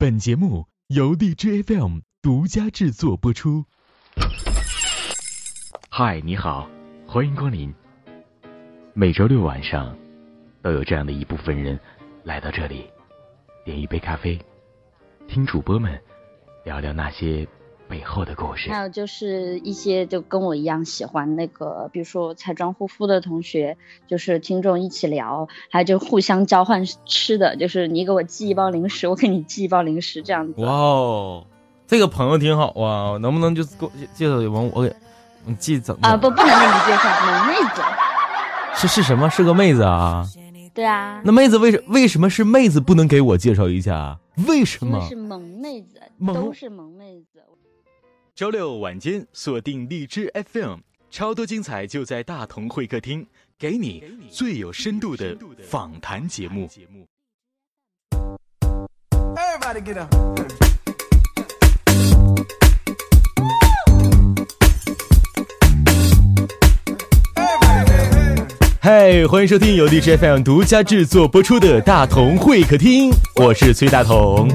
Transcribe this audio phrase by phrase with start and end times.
[0.00, 3.64] 本节目由荔枝 FM 独家制作播出。
[5.90, 6.70] 嗨，你好，
[7.04, 7.74] 欢迎光临。
[8.94, 9.98] 每周六晚上，
[10.62, 11.76] 都有这样的一部分人
[12.22, 12.88] 来到这里，
[13.64, 14.40] 点一杯咖啡，
[15.26, 16.00] 听主播们
[16.64, 17.44] 聊聊那些。
[17.88, 23.76] 背后的故事，还有就是一些就跟我一样喜欢那个，比如说彩妆护肤的同学，
[24.06, 30.60] 就是听众一起聊，还有就互相交换吃的，就是你给我寄一包零食，我给你寄一包零食，这样子。
[30.60, 31.46] 哇哦，
[31.86, 34.94] 这个朋友挺好啊，能不能就给我介绍完我给
[35.46, 36.06] 你寄怎么？
[36.06, 37.82] 啊不，不能给你介绍，萌妹子。
[38.74, 39.30] 是是什么？
[39.30, 40.26] 是个妹子啊？
[40.74, 41.20] 对啊。
[41.24, 42.80] 那妹子为什为什么是妹子？
[42.80, 44.18] 不能给我介绍一下？
[44.46, 45.00] 为什么？
[45.08, 46.00] 是萌妹子，
[46.32, 47.42] 都是萌妹子。
[48.38, 50.76] 周六晚间锁定荔枝 FM，
[51.10, 53.26] 超多精彩就在大同会客厅，
[53.58, 56.70] 给你最有深度的访谈节目。
[68.80, 73.10] 嗨，欢迎收听由荔枝 FM 独家制作播出的大同会客厅，
[73.42, 74.48] 我是崔大同。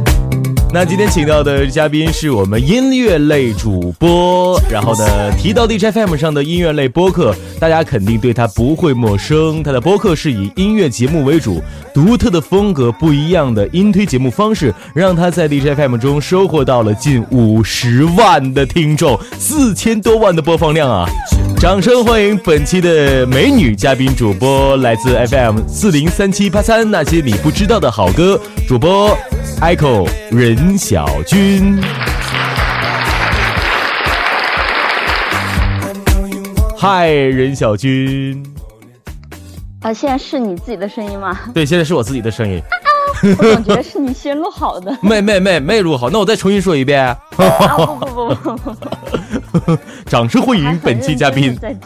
[0.74, 9.62] 那今天请到的嘉宾是我们音乐类主播，然后呢，提到 DJ FM 上的音乐类播客，大家肯定对他不会陌生。
[9.62, 11.62] 他的播客是以音乐节目为主，
[11.94, 21.06] 独特的风格、不一样的音推节目方式，让他在 DJ FM 中收获到了近五十万的听众，四千多万的播放量啊！
[21.60, 29.16] 掌声欢迎本期的美女嘉宾主播，来自 FM 四零三七八三那些你不知道的好歌主播。
[29.62, 31.82] Echo 任小军，
[36.78, 38.44] 嗨，任小军。
[39.82, 41.38] 啊，现在是你自己的声音吗？
[41.54, 42.62] 对，现在是我自己的声音。
[43.22, 44.98] 我总觉得是你先录好的。
[45.04, 47.16] 没没没没录好，那我再重新说一遍。
[47.32, 47.44] 不
[47.98, 48.74] 不不不
[49.60, 49.78] 不。
[50.10, 51.56] 掌声欢迎本期嘉宾。
[51.62, 51.78] 对，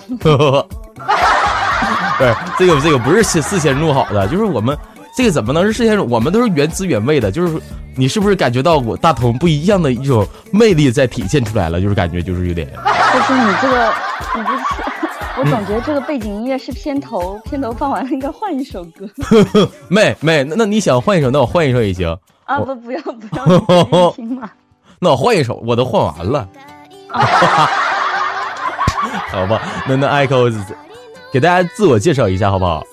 [2.57, 4.77] 这个这个不是事事先录好的，就是我们。
[5.17, 6.09] 这个怎么能是事先？
[6.09, 7.59] 我们都是原汁原味的，就是
[7.95, 11.81] 你是不是感觉到我大同不一样的一种魅力在体现出来了？
[11.81, 12.67] 就是感觉就是有点。
[12.67, 13.91] 就是你这个，
[14.35, 14.63] 你不是，
[15.39, 19.09] 我总觉得这个背景音乐是片头，片头放完了应该换一首歌。
[19.89, 22.15] 妹妹，那那你想换一首，那我换一首也行。
[22.45, 24.13] 啊不不要不要？
[24.99, 26.47] 那我换一首，我都换完了。
[29.31, 30.53] 好吧，那那 Echo
[31.33, 32.83] 给大家自我介绍一下好不好？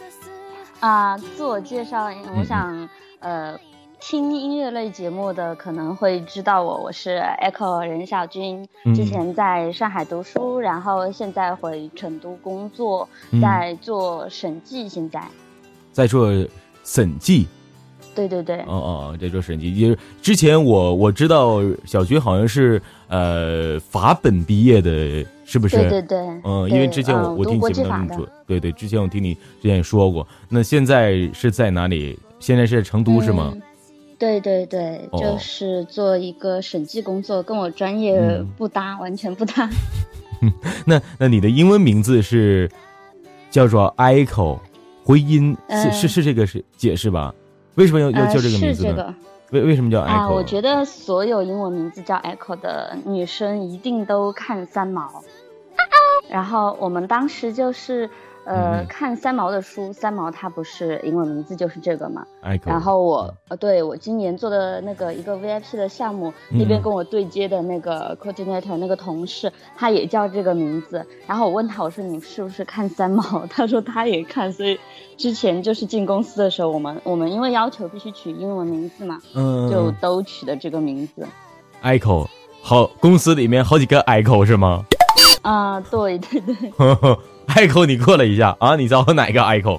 [0.84, 2.86] 啊，自我介绍，我想，
[3.20, 3.58] 呃，
[3.98, 13.08] 听音乐类节目的可能会知道我，我是 Echo 任小军，之前在上海读书，然后现在回成都工作，
[13.40, 15.26] 在做审计，现在
[15.90, 16.30] 在做
[16.84, 17.48] 审计，
[18.14, 25.24] 对对对，哦哦，在做审计，就是之前我我知道小军好像是呃法本毕业的。
[25.44, 25.76] 是不是？
[25.76, 30.26] 对对对，嗯，因为之前我我听节目当中说，对对，之前我听你之前也说过。
[30.48, 32.18] 那现在是在哪里？
[32.40, 33.54] 现在是在成都是吗？
[34.18, 39.68] 对对对，就是做一个审计工作，跟我专业不搭，完全不搭。
[40.86, 42.70] 那那你的英文名字是
[43.50, 44.58] 叫做 Echo，
[45.02, 47.34] 回音是是是这个是解释吧？
[47.74, 49.14] 为什么要要叫这个名字呢？
[49.54, 50.06] 为为什么叫 Echo？
[50.06, 55.22] 啊，我觉得所有英文名字叫 Echo 的女生一定都看三毛。
[56.28, 58.10] 然后我们当时就是，
[58.44, 62.26] 呃，看三毛的书，三毛他不是英文名字就是这个嘛。
[62.64, 71.04] 然后我，呃，对我今年做的那个一个 VIP 的项目，那边跟我对接的那个 coordinator 那个同事，他也叫这个名字。
[71.26, 73.46] 然后我问他，我说你是不是看三毛？
[73.48, 74.52] 他说他也看。
[74.52, 74.78] 所以
[75.16, 81.26] 之前就是进公司的时候，我们我们因为要求必须取英文名字嘛，嗯，就都取的这个名字。
[81.82, 82.26] Echo，
[82.62, 84.84] 好，公司里面好几个 Echo 是吗？
[85.42, 86.56] 啊，对对对，
[87.48, 88.76] 艾 口，你过来一下啊！
[88.76, 89.76] 你找哪个艾口？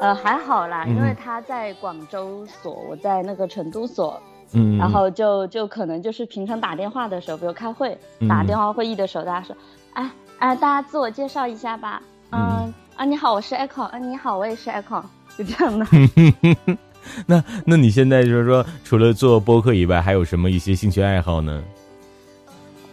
[0.00, 4.20] 呃，还好啦，因为他在广州所，我在那个成都所，
[4.52, 7.96] 嗯，然后就就可能就是平常打电话的时候，比如开会
[8.28, 9.56] 打电话会议的时候，大家说，
[9.92, 15.02] 哎哎，大家自我介绍一下吧，嗯啊，你好，我是 Echo，嗯，你好，我也是 Echo，
[15.38, 15.86] 就这样的。
[17.26, 21.62] 那那你现在就是说，除了做播客以外，还有什么一些兴趣爱好呢？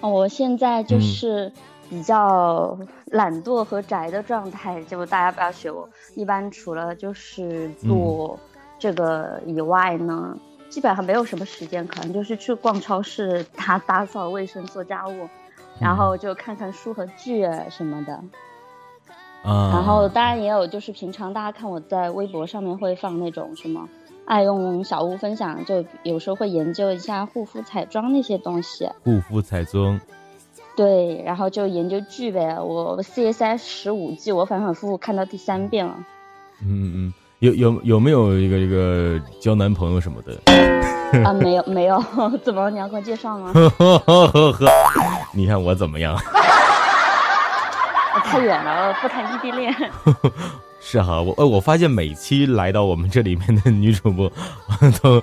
[0.01, 1.51] 我现在就是
[1.89, 2.77] 比较
[3.07, 5.89] 懒惰和宅的状态，就大家不要学我。
[6.15, 8.39] 一般除了就是做
[8.77, 10.37] 这个以外呢，
[10.69, 15.27] 基本上没有什么时间，可能就是去逛超市、打打扫卫生、做家务，
[15.79, 18.13] 然后就看看书和剧什么的。
[19.43, 19.71] 啊。
[19.73, 23.89] 然后当然也有，就是平常大家看我在微博上面会放那种什么。
[24.25, 28.87] 爱用小屋分享，就有时候会研究一下护肤彩妆那些东西。
[29.03, 29.99] 护肤彩妆。
[30.75, 32.57] 对，然后就研究剧呗。
[32.59, 35.95] 我 CSI 十五季，我反反复复看到第三遍了。
[36.61, 40.37] 嗯嗯，有有有没有一个一个交男朋友什么的？
[41.25, 42.01] 啊，没有没有，
[42.43, 43.51] 怎么你要给我介绍吗？
[45.33, 46.15] 你看我怎么样？
[48.23, 49.73] 太远了，不谈异地恋。
[50.79, 54.31] 是哈，我呃，我发现每期来到我们这里面的女主播
[55.01, 55.21] 都。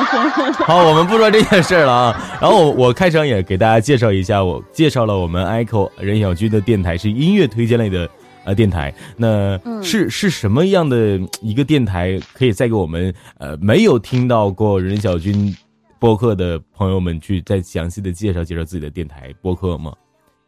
[0.66, 2.38] 好，我们不说这件事了啊。
[2.40, 8.08] 然后我我开场也给大家介绍一下，我介绍了我们 Echo 任小军的电台是音乐推荐类的
[8.44, 8.92] 呃电台。
[9.16, 12.18] 那是是什么样的一个电台？
[12.32, 15.54] 可以再给我们呃没有听到过任小军
[15.98, 19.92] 播客的朋友们去再详细的介绍介绍自己的电台播客吗？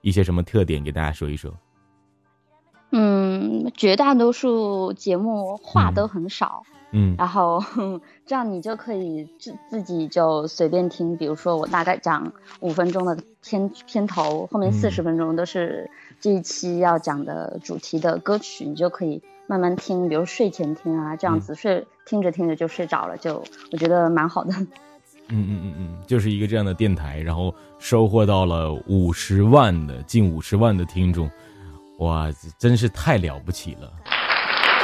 [0.02, 1.52] 一些什么特点给大家说一说？
[2.93, 6.62] 嗯，绝大多数节目话都很少。
[6.67, 6.74] 嗯，
[7.19, 7.62] 然后
[8.25, 23.43] 这样你就可以自自己就随便听，比如说我大概讲五分钟的片片头，后面四十分钟都是这一期要讲的主题的歌曲，你就可以慢慢听，比如睡前听啊，这样子睡听着听着就睡着了，就
[23.73, 24.55] 我觉得蛮好的。
[25.29, 31.29] 嗯嗯嗯嗯，就是一个这样的电台，然后收获到了五十万的近五十万的听众，
[31.99, 33.91] 哇，真是太了不起了，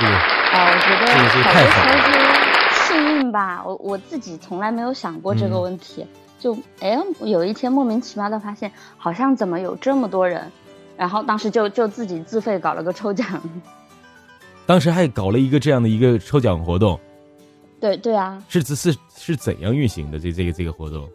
[0.01, 0.40] 这个。
[0.53, 1.07] 啊，我觉得
[1.43, 3.63] 好多时候是幸运吧。
[3.65, 6.05] 我我自己从来没有想过这个问题，
[6.39, 10.51] 就哎，有一天莫名其妙的发现，好像怎么有这么多人，
[10.97, 13.27] 然后当时就就自己自费搞了个抽奖。
[14.67, 16.99] 当时还搞了一个这样的一个抽奖活动。
[17.81, 18.43] 对对啊。
[18.49, 20.19] 是是是怎样运行的？
[20.19, 21.09] 这这个这个活动？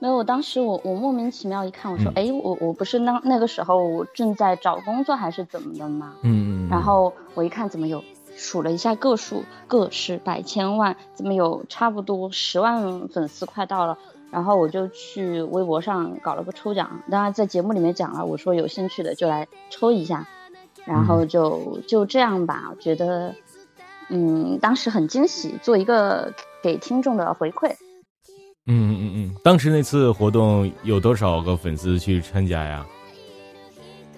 [0.00, 6.12] 没有，我当时我我莫名其妙一看，我说哎，我我不是那那个时候我正在找工作还是怎么的吗？
[6.22, 6.68] 嗯嗯。
[6.70, 8.02] 然后我一看，怎么有？
[8.38, 13.98] 数了一下个数，个是百千万，怎么有差不多十万粉丝快到了？
[14.30, 20.28] 然后我就去微博上搞了个抽奖，当然在节目里面讲了，我说有兴趣的就来抽一下，
[20.84, 22.68] 然后就就这样吧。
[22.70, 23.34] 我觉得，
[24.08, 26.32] 嗯，当时很惊喜，做一个
[26.62, 27.72] 给听众的回馈。
[28.66, 32.86] 嗯嗯嗯嗯，当时那次活动有多少个粉丝去参加呀？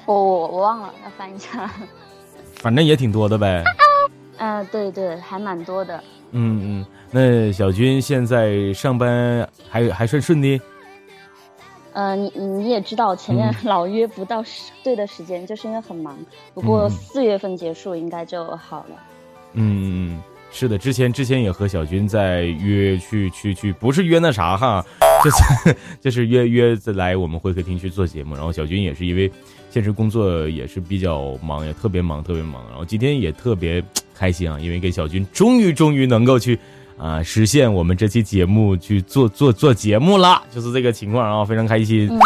[0.05, 1.70] 我我我忘了，要翻一下。
[2.56, 3.64] 反正也挺多的呗。
[4.41, 6.03] 嗯，对对，还蛮多的。
[6.33, 10.59] 嗯嗯，那小军现在上班还还算顺利？
[11.93, 16.17] 呃，你你也知道，前面 老约不到时对的时间，就是因为很忙。
[16.55, 18.97] 不过四月份结束应该就好了。
[19.53, 24.83] 嗯嗯，是的，之前之前也和小军在约去去去，不是约那啥哈，
[25.23, 28.35] 就是就是约约来我们会客厅去做节目。
[28.35, 29.31] 然后小军也是因为
[29.69, 32.65] 现实工作也是比较忙，也特别忙，特别忙。
[32.71, 33.85] 然后今天也特别。
[34.20, 34.58] 开心啊！
[34.61, 36.58] 因为跟小军终于终于能够去，
[36.99, 42.06] 啊，实现我们这期节目去做做做节目了，就是这个情况啊，非常开心。
[42.11, 42.20] 嗯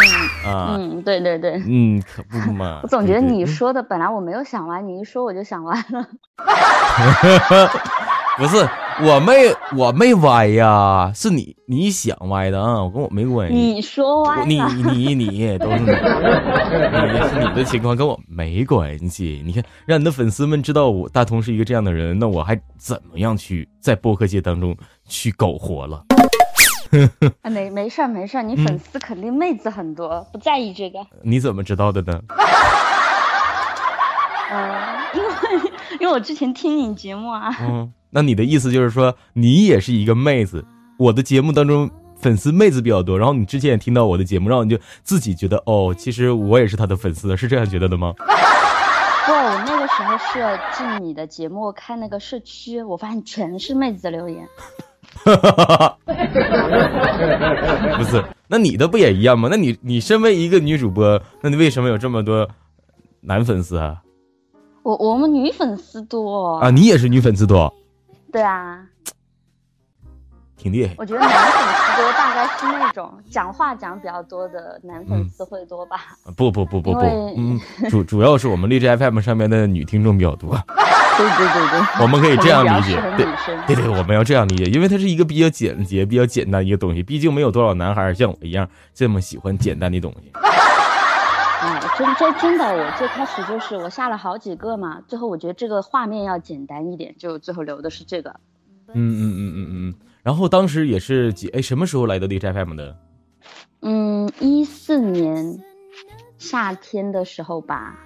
[0.51, 2.81] 啊，嗯，对对对，嗯，可不嘛。
[2.83, 6.05] 我 总觉得你说的本来我没有想完，你一说我就想完了。
[8.37, 8.57] 不是，
[9.01, 9.33] 我没
[9.77, 13.55] 我没歪呀，是你你想歪的啊，我跟我没关系。
[13.55, 14.61] 你说歪你
[14.91, 19.41] 你你都是你，你是你的情况跟我没关系。
[19.45, 24.75] 你看，让你的粉丝们知道我大同是一个这样的人，那我还怎么样去在播客界当中
[25.07, 26.03] 去苟活了？
[27.49, 30.99] 没没事儿没事儿，你粉丝肯定妹子很多，不在意这个。
[31.23, 32.19] 你怎么知道的呢？
[34.51, 34.75] 嗯，
[35.15, 35.31] 因为
[36.01, 37.49] 因为我之前听你节目啊。
[37.61, 37.93] 嗯。
[38.09, 40.63] 那你的意思就是说，你也是一个妹子？
[40.97, 48.13] 我的节目当中粉丝妹子比较多，然后你之前也听到我的节目，然后你就自己觉得哦，其实我也是他的粉丝，是这样觉得的吗？
[49.27, 50.39] 不，我那个时候是
[50.77, 54.47] 进你的节目看那个社区，我发现全是妹子的留言。
[57.97, 59.49] 不是，那你的不也一样吗？
[59.51, 62.47] 那你你身为一个女主播，那你为什么有这么多
[63.21, 64.01] 男粉丝啊？
[64.83, 67.73] 我我们女粉丝多啊，你也是女粉丝多。
[68.35, 68.83] 对啊，
[70.57, 70.93] 挺厉害。
[70.97, 76.01] 我觉得男粉丝多，大概是那种讲话讲比较多的男粉丝会多吧？
[76.35, 76.99] 不不不不不，
[77.37, 77.57] 嗯，
[77.89, 80.49] 主主要是我们荔枝 FM 上面的女听众比较多。
[81.17, 83.01] 对对对对，我们可以这样理解。
[83.15, 83.25] 对
[83.67, 87.01] 对对，我们要这样理解，因为它是一个比较简洁、比较简单一个东西。
[87.01, 90.33] 毕竟没有多少男孩像我一样这么喜欢简单的东西。
[91.65, 98.29] 哎，真真真的，我最开始就是我下了好几个嘛，最后我觉得这个画面要简单一点，就最后留的是这个。
[98.93, 99.95] 嗯嗯嗯嗯嗯。
[100.21, 102.95] 然后当时也是几哎什么时候来的 D J F M 的？
[103.81, 105.59] 嗯，一四年
[106.37, 107.97] 夏天的时候吧。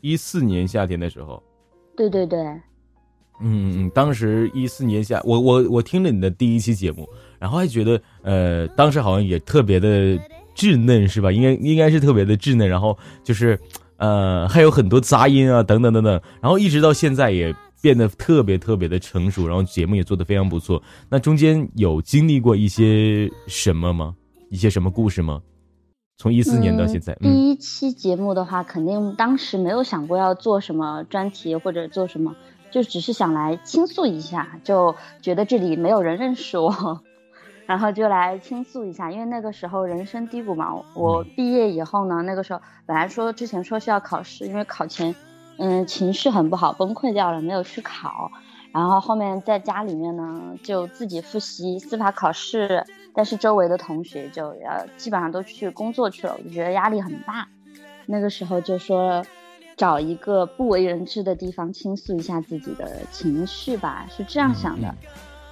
[0.00, 1.40] 一四年夏天的时候。
[1.96, 2.40] 对对对。
[3.40, 7.08] 嗯嗯，当时一四年下，我我我听了你的第一期节目，
[7.38, 10.18] 然后还觉得，呃，当时好像也特别的
[10.54, 11.30] 稚嫩，是吧？
[11.32, 13.58] 应该应该是特别的稚嫩，然后就是，
[13.96, 20.82] 呃，还有很多杂音啊，等等等等，然后一直到现在也变得特别特别的成熟，然后节目也做得非常不错。
[21.08, 24.14] 那中间有经历过一些什么吗？
[24.50, 25.40] 一些什么故事吗？
[26.18, 32.36] 从一四年到现在，第一期节目的话，肯定当时没有想过要做什么专题或者做什么，
[32.70, 37.00] 就只是想来倾诉一下，就觉得这里没有人认识我，
[37.66, 39.10] 然后就来倾诉一下。
[39.10, 45.14] 因为那个时候人生低谷嘛，我毕业以后呢，那个时候本来说之前说是要考试，因为考前，
[45.58, 48.30] 嗯，情绪很不好，崩溃掉了，没有去考。
[48.72, 57.46] 然后后面在家里面呢，就自己复习司法考试，但是周围的同学就要基本上都去工作去了，我就觉得压力很大。
[58.06, 59.22] 那个时候就说，
[59.76, 64.94] 找一个不为人知的地方倾诉一下自己的情绪吧，是这样想的。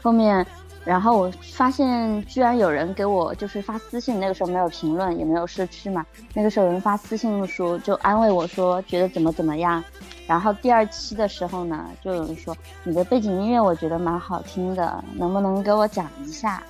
[0.02, 0.46] 后面，
[0.84, 6.04] 然后我发现居然有人给我就是发私信，那个时候没有评论，也没有社区嘛。
[6.32, 9.82] 那个时候有人发私信说，就安慰我说，觉得怎么怎么样。
[10.26, 16.62] 然后第二期的时候呢，就有人说你的背景音乐我觉得蛮好听的，能不能给我讲一下？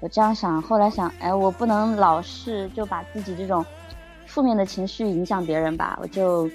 [0.00, 3.62] 我这样想，后来想，哎，我不能老是就把自己这种
[4.26, 6.48] 负面的情绪影响别人吧，我就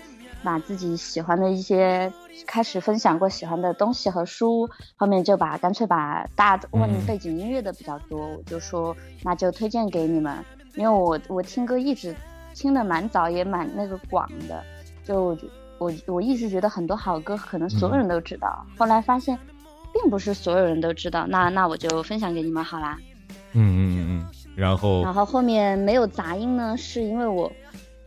[0.45, 2.13] 把自己喜欢的一些
[2.47, 10.37] 开始分享过喜欢的东西和书，后面就把干脆把大问背景音乐的比较多，我就说那就推荐给你们，
[10.75, 12.15] 因为我我听歌一直
[12.53, 14.63] 听的蛮早也蛮那个广的，
[15.03, 15.37] 就。
[15.77, 19.37] 我我一直觉得很多好歌可能所有人都知道，后来发现，
[19.93, 21.27] 并不是所有人都知道。
[21.27, 22.97] 那那我就分享给你们好啦。
[23.51, 24.25] 嗯嗯嗯嗯。
[24.55, 25.03] 然后。
[25.03, 27.51] 然后后面没有杂音呢，是因为我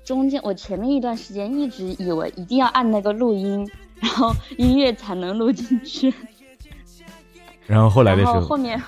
[0.09, 6.11] 中间我前面一段时间一直以为一定要按那个录音， 然后音乐才能录进去。
[7.69, 8.41] 然后后来的时候。
[8.41, 8.83] 后面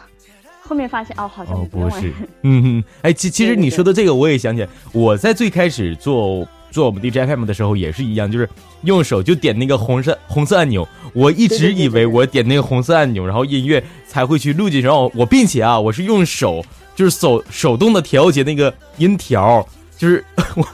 [0.63, 2.11] 后面发现哦，好像不是。
[2.41, 2.85] 嗯嗯。
[3.03, 6.49] 哎，其 其实你说的这个我也想起来，我在最开始做。
[6.73, 8.49] 做我们 DJFM 的时候也是一样，就是
[8.85, 10.87] 用手就点那个红色红色按钮。
[11.13, 14.87] 我一直以为我点那个红色按钮，然后音乐才会去录进去。
[14.87, 19.67] 然后我并且啊，我是用手就是手手动的调节那个音条，
[20.01, 20.25] 就是
[20.57, 20.65] 我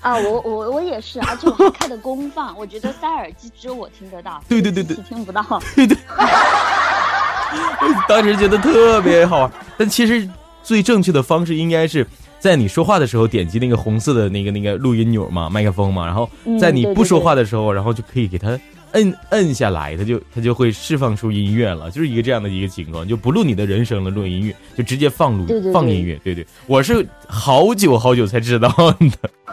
[0.00, 2.52] 啊，我我我也是，而且我还开的功放。
[2.58, 5.40] 我觉得塞耳机只有我听得到，对对对对，听不到。
[5.76, 5.96] 对对，
[8.08, 10.28] 当时觉得特别好玩，但其实
[10.64, 12.04] 最正确的方式应该是。
[12.40, 16.28] 在你说话的时候，点击那个红色的那个那个录音钮嘛，麦克风嘛，然后
[16.60, 18.58] 在你不说话的时候，然后就可以给它
[18.92, 29.30] 摁摁下来，它就它就会释放出音乐了，就是一个这样的一个情况，就不录你的人声了，录音乐就直接放录放音乐，对对，我是好久好久才知道的。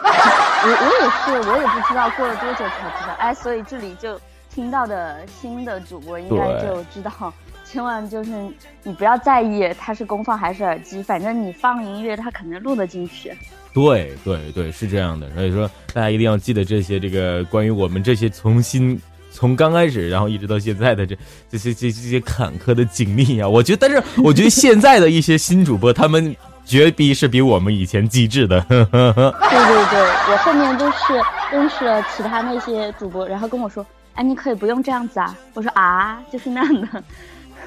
[0.62, 4.20] 我我也是，我也不知道过了多久才知道，哎，所以这里就
[4.54, 7.32] 听到的新的主播应该就知道。
[7.64, 8.30] 千万就是
[8.82, 13.32] 你不要在意它是功放还是耳机，反正你放音乐，它肯定录得进去。
[13.72, 15.32] 对对对，是这样的。
[15.34, 21.16] 所以说，大家一定要记得这些这个关于我们这些重新从刚开始，然后一直到现在的这
[21.48, 23.48] 这些这这些坎坷的经历啊。
[23.48, 26.34] 我觉得，但是我觉得现在的一些新主播，他们
[26.64, 28.60] 绝逼是比我们以前机智的。
[28.68, 31.20] 对对对，我后面都是
[31.50, 33.84] 认识了其他那些主播，然后跟我说
[34.14, 37.02] ：“哎，你可以不用这样子啊。”我说：“啊，就是那样的。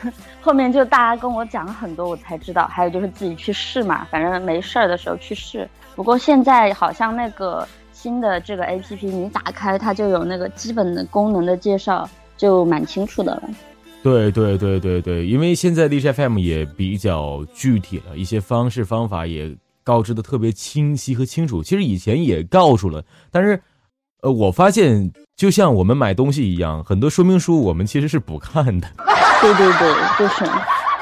[0.42, 2.68] ”后面就大家跟我讲了很多，我才知道。
[2.68, 5.68] 还有就是自己去试嘛，反正没事儿的时候去试。
[5.96, 7.68] 不过现在好像那个
[8.04, 13.44] 新的这个 A P P，你打开它就有那个基本的功能的介绍，就蛮清楚的了。
[14.04, 19.56] 对对对对对，因为现在 D J F M 也比较具体了，一些方式方法也
[19.86, 21.64] 告知的特别清晰和清楚。
[21.64, 23.58] 其实以前也告诉了，但是
[24.22, 28.88] 呃，我发现就像我们买东西一样，很多说明书我们其实是不看的。
[29.40, 30.44] 对对对，就是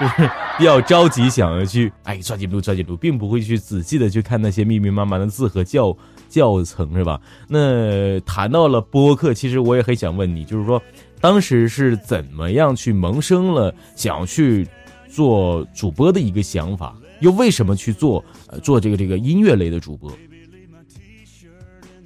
[0.02, 5.96] 就是 比较着急，想要去哎抓紧录抓紧录，并不会去仔细的去看那些密密麻麻的字和教
[6.28, 7.22] 教程，是吧？
[7.48, 10.82] 那谈到了播客，其实我也很想问你，就是说
[11.20, 14.68] 当时是怎么样去萌生了想要去
[15.08, 20.12] 做主播的一个想法，又为什么去做呃做这个这个音乐类的主播？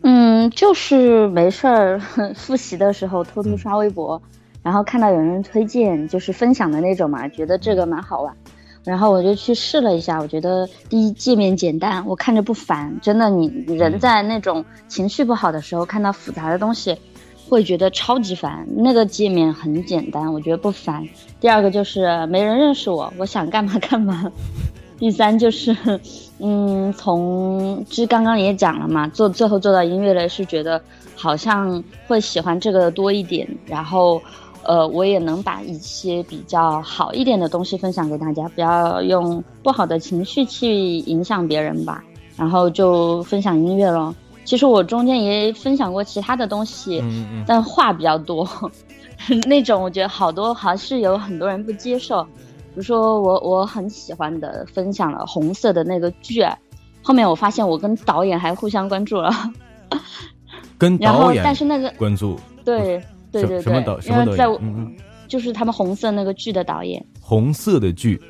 [0.03, 1.99] 嗯，就是没事儿
[2.35, 4.21] 复习的时候偷偷刷微博。
[4.65, 8.35] 然后看到有人推荐，就是分享的那种嘛，觉得这个蛮好玩，
[8.83, 10.19] 然后我就去试了一下。
[10.19, 12.97] 我觉得第一界面简单，我看着不烦。
[12.99, 16.97] 真的，你人在那种情绪不好的时候，看到复杂的东西，
[17.47, 18.65] 会觉得超级烦。
[18.75, 21.07] 那个界面很简单，我觉得不烦。
[21.39, 24.31] 第二个就是没人认识我，我想干嘛干嘛。
[24.97, 25.77] 第三就是，
[26.39, 30.81] 嗯，从其实刚刚也讲了嘛，做最后做到音乐类是觉得
[31.15, 34.19] 好像会喜欢这个多一点，然后。
[34.65, 42.03] 呃，我也能把一些比较好一点的东西分享给大家，不要用不好的情绪去影响别人吧。
[42.37, 44.13] 然后就分享音乐咯。
[44.43, 47.01] 其实我中间也分享过其他的东西，
[47.47, 48.47] 但话比较多，
[49.47, 52.21] 那种我觉得好多还是有很多人不接受。
[52.23, 52.29] 比
[52.75, 56.45] 如说我我很喜欢的分享了红色的那个剧，
[57.01, 59.31] 后面我发现我跟导演还互相关注了，
[60.77, 63.01] 跟导演，但是那个关注，对。
[63.41, 64.45] 对对对，因为在
[65.27, 68.21] 就是他们红色那个剧的导演，红色的剧，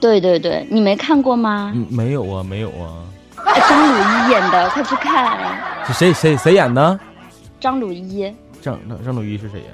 [0.00, 1.74] 对对对，你没看过吗？
[1.90, 3.04] 没有啊，没有啊。
[3.68, 5.38] 张鲁一演的，快去看。
[5.86, 6.98] 是谁谁谁演的？
[7.60, 8.22] 张鲁一。
[8.60, 9.66] 张张张鲁一是谁呀？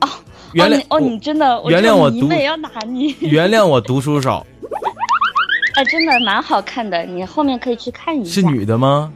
[0.00, 0.08] 哦，
[0.52, 4.46] 原谅哦，你真的原谅我读要打你， 原谅我读书少。
[5.74, 8.40] 哎，真的蛮好看的，你后面可以去看一下。
[8.40, 9.12] 是女的吗？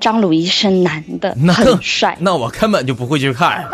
[0.00, 2.16] 张鲁一是男的，很帅。
[2.20, 3.64] 那我根本就不会去看，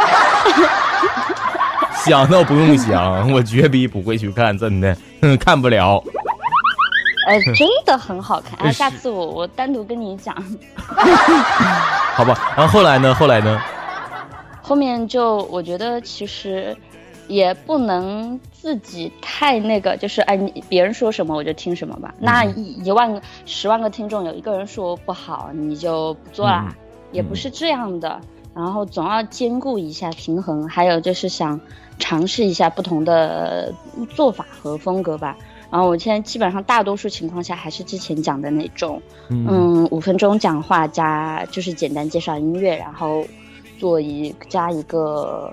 [2.05, 4.97] 想都不用想，我绝逼不会去看，真的
[5.38, 6.02] 看不了。
[7.29, 8.73] 呃， 真的很好看啊！
[8.73, 10.35] 下次我我单独跟你讲。
[12.14, 13.14] 好吧，然后后来呢？
[13.14, 13.61] 后来呢？
[14.61, 16.76] 后面就我觉得其实。
[17.29, 22.14] 也不能自己太那个，就是哎，你别人说什么我就听什么吧。
[22.19, 26.75] 那一一万个、十万个听众有一个人说不好，你就不做啦，
[27.12, 28.21] 也不是这样的。
[28.55, 31.59] 然后总要兼顾一下平衡，还有就是想
[31.99, 33.73] 尝试一下不同的
[34.11, 35.37] 做法和风格吧。
[35.71, 39.00] 然后我现在基本上大多数情况下还是之前讲的那种，
[39.31, 43.25] 嗯，五分钟讲话加就是简单介绍音乐，然后
[43.79, 45.50] 做一加一个。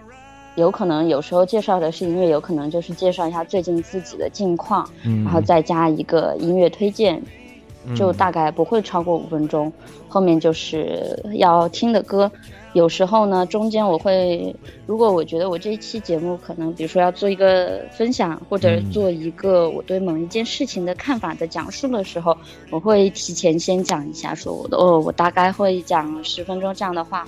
[0.60, 4.88] 有可能有时候介绍的是音乐，有可能就是介绍一下最近自己的近况，
[5.24, 7.22] 然后再加一个音乐推荐，
[7.96, 9.72] 就大概不会超过五分钟。
[10.08, 12.32] 后面就是要听的歌，
[12.74, 14.56] 有时候呢中间我会，
[14.88, 22.36] 如果我觉得我这一期节目可能，比如说要做一个分享，或者做一个我对某一件事情的看法的讲述的时候，
[22.72, 27.28] 我会提前先讲一下，说我的哦，我大概会讲十分钟这样的话。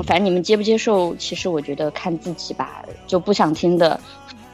[0.00, 2.82] 嗯，反正你们接不接受，其实我觉得看自己吧。
[3.06, 3.98] 就不想听的，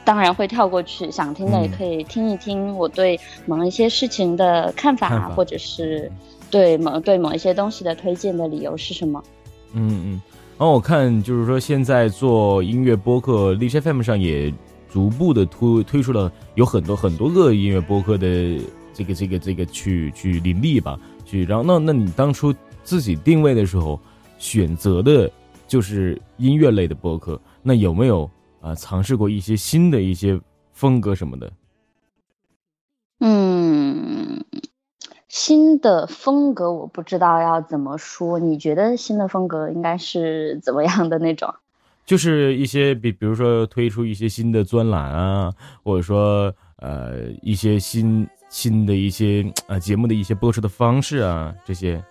[0.03, 6.11] 当然会跳过去；想听的也可以听一听我对某一些事情的看法，或者是
[6.49, 9.23] 对某对某一些东西的推荐的理由是什么。
[9.73, 10.21] 嗯嗯。
[10.57, 14.53] 然后我看就是说，现在做音乐播客，荔枝 FM 上也
[14.91, 18.59] 逐步的推推出了有很多很多个音乐播客的
[18.93, 21.45] 这个这个这个去去林立吧，去。
[21.45, 23.99] 然后那那你当初自己定位的时候。
[24.39, 25.27] 选择的
[25.67, 28.29] 就是音乐类的播客，那有没有
[28.61, 30.39] 啊尝试过一些新的一些
[30.71, 31.51] 风格什么的？
[33.19, 34.43] 嗯，
[35.27, 38.39] 新的风格我不知道要怎么说。
[38.39, 41.53] 你觉得新的风格应该是怎么样的那种？
[42.05, 45.53] 就是一些比，比如说推出一些新的专栏啊，
[45.83, 52.01] 或者说呃一些新新的一些呃节目的一些播出的方式啊这些。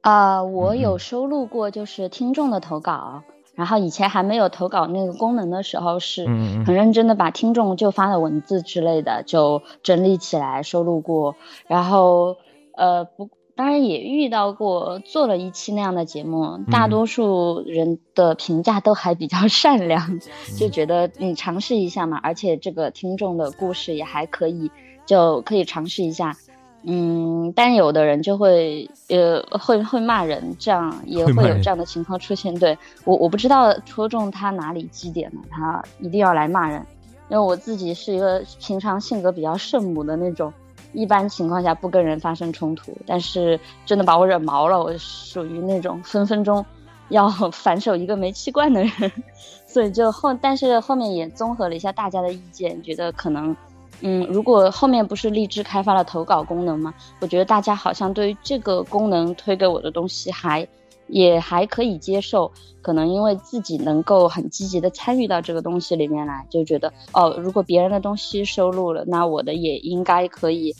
[0.00, 3.22] 啊，我有收录过，就是听众的投稿。
[3.54, 6.26] 然后以前还没有投稿那个功能的时候，是
[6.64, 11.34] 很认真的把听众就发的文字之类的就整理起来收录过。
[11.66, 12.36] 然后，
[12.76, 20.20] 呃，不，当然也遇到过做了一期那样的节目，大多数人的评价都还比较 善良，
[20.56, 24.70] 就觉得你尝试一下嘛，而且这个听众的故事也还可以，
[25.04, 26.36] 就可以尝试一下。
[26.82, 32.54] 嗯，但有的人就会呃会会骂人，这样也会有这样的情况出现。
[32.58, 36.84] 对我我不知道戳中他哪里基点了，他一定要来骂人。
[37.28, 40.52] 因为我自己是一个平常性格比较圣母的那种，
[40.92, 46.64] 一般情况下不跟人发生冲突，但是真的把我惹毛了，我属于那种分分钟
[47.08, 49.12] 要 反手一个煤气罐的人。
[49.66, 53.54] 所以就后，但是后面也综合了一下大家的意见，觉得可能。
[54.00, 56.94] 嗯，如果后面不是荔枝开发了投稿功能吗？
[57.20, 60.66] 我觉得大家好像对于这个功能推给我的东西还
[61.08, 70.72] 也还可以接受，可能因为自己能够很积极的参与到这个东西里面来，就觉得哦，如果别人的东西收录了，那我的也应该可以，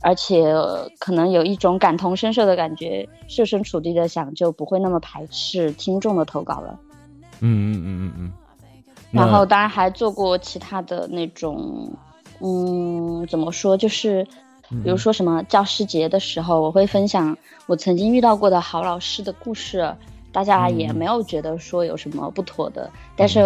[0.00, 0.54] 而且
[0.98, 6.78] 可能有一种感同身受的感觉，设身处地的想，就不会那么排斥听众的投稿了。
[7.40, 8.32] 嗯嗯嗯嗯嗯。
[9.10, 11.92] 然后当然还做过其他的那种。
[12.42, 13.76] 嗯，怎么说？
[13.76, 14.26] 就是，
[14.82, 19.94] 比如说什么教师节的时候，我会分享我曾经遇到过的好老师的故事，
[20.32, 22.90] 大家也没有觉得说有什么不妥的。
[23.16, 23.40] 但是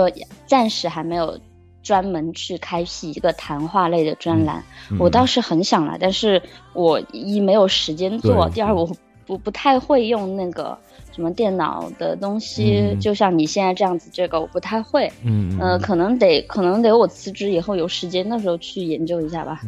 [0.46, 1.38] 暂时还没有
[1.82, 4.64] 专门去开辟一个谈话类的专栏，
[4.98, 8.88] 我倒是很想来，但是我一没有时间做，第二我
[9.26, 10.78] 不不太会用那个
[11.16, 15.10] 什么电脑的东西，就像你现在这样子，这个我不太会。
[15.24, 19.62] 嗯呃，可能得可能得我辞职以后有时间，的时候去研究一下吧。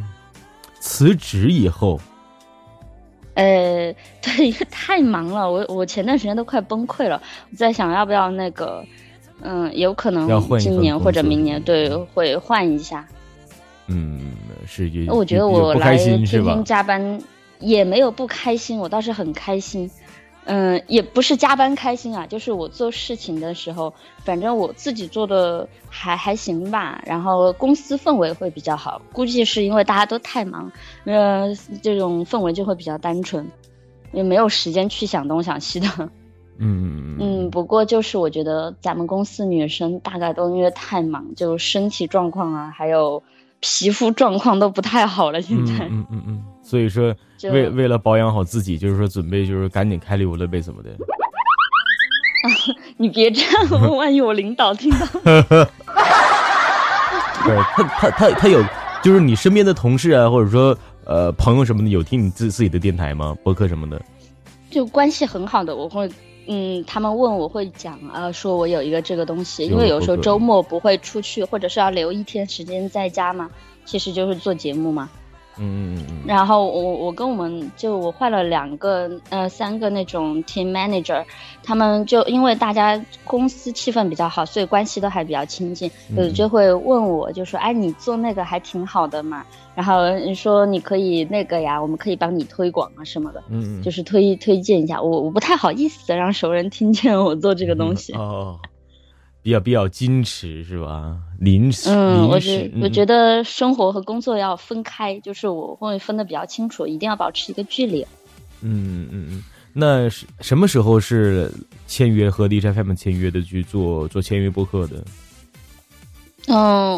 [0.79, 1.99] 辞职以后。
[3.33, 7.23] 呃， 对，因为太忙了，我我前段时间都快崩溃了。
[7.51, 8.85] 我在想要不要那个，
[9.41, 13.09] 嗯，有可能今年或者明年，对，会换一下。
[13.87, 14.33] 嗯，
[14.67, 14.91] 是。
[15.09, 17.19] 我觉得我来天天加班
[17.59, 19.91] 也没有不开心，我倒是很开心。
[20.51, 23.93] 嗯，也不是加班开心啊，就是我做事情的时候，
[24.25, 27.03] 反正我自己做的还还行吧。
[27.05, 30.73] 然后公司氛围会比较好，估计是因为大家都太忙，
[31.05, 33.47] 呃，这种氛围就会比较单纯，
[34.11, 35.87] 也没有时间去想东想西的。
[36.57, 37.51] 嗯嗯。
[37.51, 43.23] 不过就是我觉得咱们公司女生大概都因为太忙，就身体状况啊，还有
[43.61, 45.43] 皮肤状况都不太好了。
[45.43, 45.75] 现在。
[45.91, 46.45] 嗯嗯嗯。
[46.69, 47.15] 所以说。
[47.53, 50.91] 为为了保养好自己，就是说准备就是赶紧开溜了呗，怎么的。
[52.99, 55.07] 你别这样，万一我领导听到。
[57.47, 58.61] 对他他他他有，
[59.05, 63.37] 就是你身边的同事啊，或者说呃朋友什么的，有听你自自己的电台吗？
[63.45, 64.03] 博客什么的？
[64.69, 66.11] 就关系很好的，我会
[66.49, 73.49] 嗯，他们问我会讲啊，说我有一个这个东西，因为有时候周末不会出去，或者是要留一天时间在家嘛，
[73.85, 75.09] 其实就是做节目嘛。
[75.61, 81.25] 嗯嗯嗯，然后我我跟我们就我换了两个呃三个那种 team manager，
[81.63, 86.33] 他们就因为大家公司气氛比较好，所以关系都还比较亲近，嗯。
[86.33, 89.45] 就会问我就说哎你做那个还挺好的嘛，
[89.75, 98.13] 然后你说你可以那个呀，我们可以帮你推广啊什么的，嗯嗯，就是推推荐一下，我我不太好意思让熟人听见我做这个东西。
[98.13, 98.59] 哦。
[99.49, 101.17] 比较比较矜持是吧？
[101.39, 108.07] 临时，嗯，我觉我觉得生活和工作要分开，就是我会分的比较清楚，一定要保持一个距离。
[108.61, 111.51] 嗯嗯嗯，那是什么时候是
[111.87, 115.03] 签约和 DJ FM 签约的去做做签约播客的？
[116.49, 116.57] 嗯，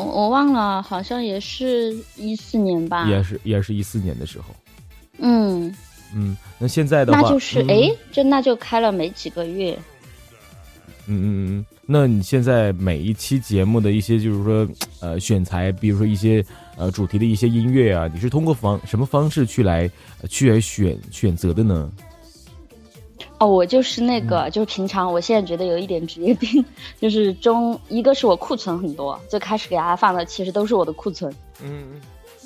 [0.09, 3.09] 我忘了，好像也是一四年吧。
[3.09, 4.47] 也是也是一四年的时候。
[5.19, 5.73] 嗯
[6.13, 9.79] 嗯，那现在的话，那就是哎，就那就开了没几个月。
[11.07, 14.69] 嗯嗯嗯，那你现在每一期节目的一些，就是说，
[15.01, 16.45] 呃，选材，比如说一些
[16.77, 19.91] 呃主题的一些音乐啊，你是通过方什么方式去来
[20.29, 21.91] 去来选选择的呢？
[23.39, 26.65] 哦，我就是那个，就是平常，我现在觉得有一点职业病，
[27.01, 31.35] 就是中一个是我库存很多，最开始给大家放的其实都是我的库存。
[31.61, 32.01] 嗯嗯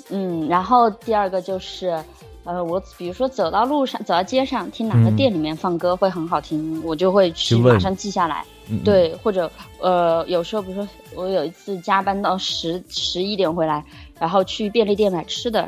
[0.09, 2.03] 嗯，然后第二个就是。
[2.47, 8.45] 呃，我比如说走到路上，走到街上，听哪个店里面放歌会很好听，我就会去马上记下来。
[8.83, 13.83] 对，或者呃，有时候比如说我有一次加班到十十一点回来，
[14.19, 15.67] 然后去便利店买吃的，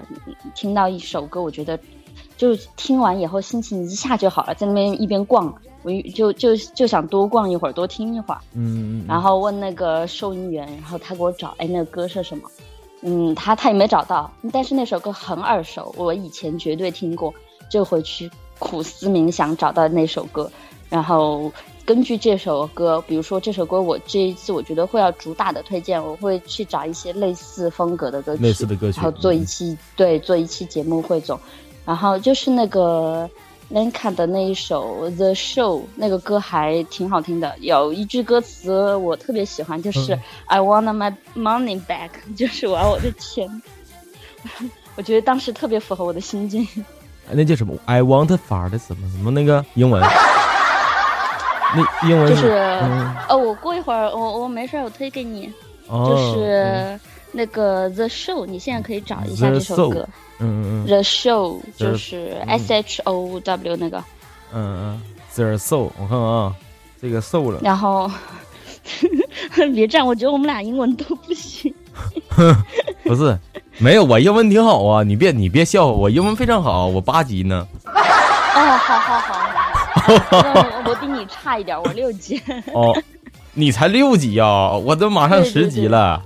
[0.55, 1.79] 听到一首歌，我觉得
[2.37, 8.41] 就听完以后心情一下就好了，在那边一边逛，我就就就想多逛一会儿，多听一会儿。
[8.53, 9.05] 嗯。
[9.07, 12.49] 然后问那个收银员，然后他给我找，哎，那个歌是什么？
[13.03, 17.31] 嗯，他他也没找到，但是那首歌很耳熟，我以前绝对听过，
[17.69, 20.51] 就回去苦思冥想找到那首歌，
[20.89, 21.51] 然后
[21.87, 31.39] 根据这首歌，比如说这首歌我这一次我觉得会要主打的推荐，我会去找一些类似风格的歌曲，类似的歌曲，然后做一期对做一期节目汇总，
[31.85, 33.27] 然后就是那个。
[33.69, 43.61] Lenka 的那一首《The Show》那个歌还挺好听的，有一句歌词我特别喜欢，就是 "I want my money back"， 就是我要我的钱。
[44.95, 46.65] 我觉得当时特别符合我的心境。
[47.29, 50.01] 那叫什么？I want fart 什么什么那个英文？
[51.75, 52.51] 那英文就是
[53.29, 55.51] 哦，我过一会儿我我没事，我推给你。
[55.89, 56.99] 就是
[57.31, 60.07] 那个《The Show》，你现在可以找一下这首歌。
[60.39, 64.03] 嗯嗯嗯，The Show 就是 S H O W 那个，
[64.53, 65.01] 嗯嗯
[65.33, 66.53] ，The Show，我看看啊，
[67.01, 67.61] 这个 Show 了。
[67.63, 68.11] 然后
[69.73, 71.73] 别这样，我觉得我们俩英文都不行。
[73.05, 73.39] 不是，
[73.77, 77.65] 没有，我英文挺好啊，你别你别笑话我，英文非常好，我八级呢。
[77.85, 79.36] 哦，好好好，
[80.07, 82.41] 我我比你差一点，我六级。
[82.73, 82.95] 哦，
[83.53, 86.21] 你才六级呀，我都马上十级了。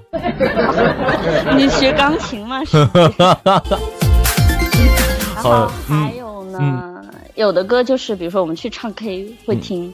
[1.56, 2.62] 你学钢琴吗？
[5.36, 7.04] 然后还有呢，
[7.36, 9.92] 有的歌就是比如说我们去唱 K 会听，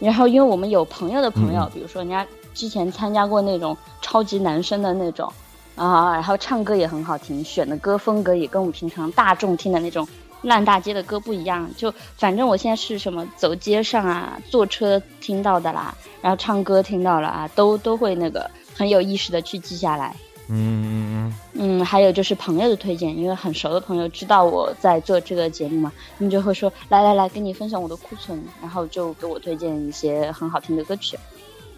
[0.00, 5.32] 然后因为我们有朋友的朋友，比如说人家之前参加过那种超级男生的那种
[5.76, 10.08] 啊，然后唱歌也很好听，选的歌风格也跟我们平常大众听的那种
[10.42, 11.68] 烂大街的歌不一样。
[11.76, 20.14] 就反正我现在是什么走街上啊，坐车听到的啦，然后唱歌听到了啊，都都会那个很有意识的去记下来。
[20.50, 21.34] 嗯嗯嗯
[21.80, 31.18] 嗯，还有就是朋友的推荐，因为很熟的朋友知道我在做这个节目嘛，他们就会说来来来，跟你分享我的库存，然后就给我推荐一些很好听的歌曲。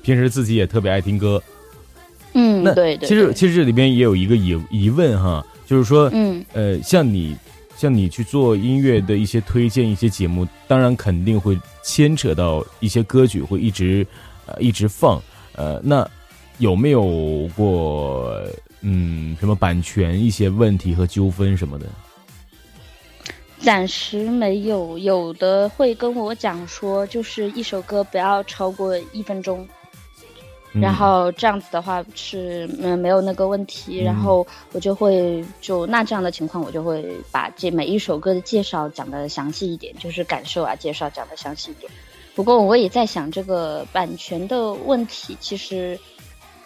[0.02, 1.42] 平时自己也特别爱听歌，
[2.34, 3.08] 嗯，对对。
[3.08, 7.36] 其实其实这里边也有一个疑疑问哈，就是说，嗯呃，像你
[7.80, 14.06] 像你去做音乐的一些推荐一些节目，当然肯定会牵扯到一些歌曲会一直
[14.44, 15.18] 呃一直放，
[15.54, 16.06] 呃，那
[16.58, 18.38] 有没有过
[18.82, 21.86] 嗯什么版权一些问题和纠纷什么的？
[23.60, 29.66] 暂时没有，有的会跟我讲说，就是一首歌不要超过一分钟。
[30.72, 41.90] 然后这样子的话是嗯没有那个问题，然后我就会就那这样的情况我就会把这每一首歌的介绍讲的详细一点，就是感受啊介绍讲的详细一点。
[42.34, 45.98] 不过我也在想这个版权的问题其实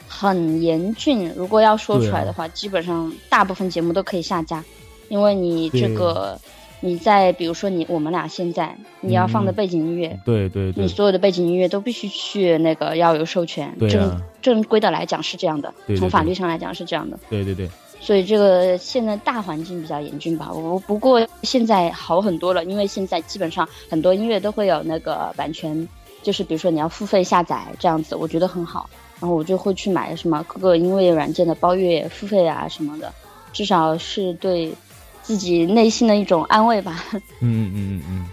[0.06, 4.62] 很严峻，如果要说出来的话，基本上大部分节目都可以下架，
[5.08, 6.38] 因为你这个。
[6.84, 17.18] 你在比如说你我们俩现在你要放的背景音乐，对对对，你所有的背景音乐都必须去那个要有授权，正正规的来讲是这样的，从法律上来讲是这样的。
[17.30, 17.66] 对对对。
[18.02, 25.88] 所以这个现在大环境比较严峻吧，我不过现在好很多了，因为现在基本上很多音乐都会有那个版权，
[26.22, 33.10] 就是比如说你要付费下载这样子，我觉得很好，然后我就会去买什么各个音乐软件的包月付费啊什么的，
[33.54, 34.70] 至少是对。
[35.24, 37.04] 自己内心的一种安慰吧。
[37.12, 38.26] 嗯嗯嗯嗯，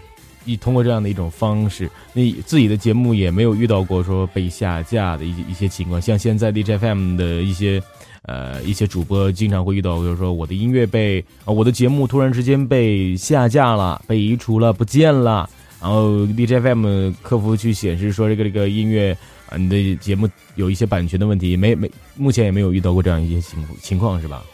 [0.44, 6.00] 你通过这样的一种方式，你自己的节目也没有遇到过说被下架的一一些情况。
[6.00, 7.82] 像现在 DJFM 的一些
[8.24, 15.48] 呃一些主播经常会遇到，就是说我的音乐被啊我的节目突然之间被下架了，被移除了，不见了。
[15.80, 19.16] 然后 DJFM 客服去显示说这个这个音乐
[19.48, 24.44] 啊你的节目有一些版权的问题，没没目前也没有遇到过这样一些情情况是吧？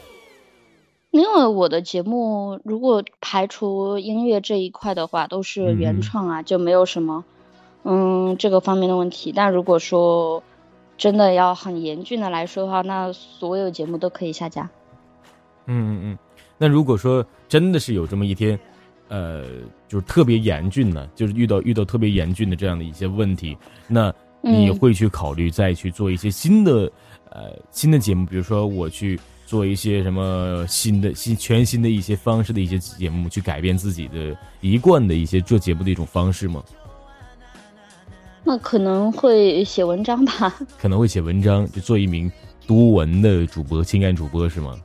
[1.11, 7.25] 因为我的节目如果排除音乐这一块的话，都是原创啊，就没有什么，
[7.85, 9.33] 嗯，这个方面的问题。
[9.35, 10.43] 但如果说
[10.99, 14.69] 真的要很严峻的来说的话，那所有节目都可以下架。
[15.65, 16.19] 嗯嗯嗯。
[16.59, 18.59] 那如果说真的是有这么一天，
[19.09, 19.45] 呃，
[19.89, 26.93] 就是特别严峻的，就是遇到遇到特别严峻的这样的一些问题，那你会去考虑再去做一些新的
[27.31, 29.19] 呃新的节目，比如说我去。
[29.49, 36.63] 做一些什么新的、新全新的一些方式的一些节目，去改变自己的一贯的一些做节目的一种方式吗？
[38.45, 40.55] 那可能会写文章吧。
[40.79, 42.31] 可能会写文章，就做一名
[42.67, 44.79] 读文的主播、情感主播是吗？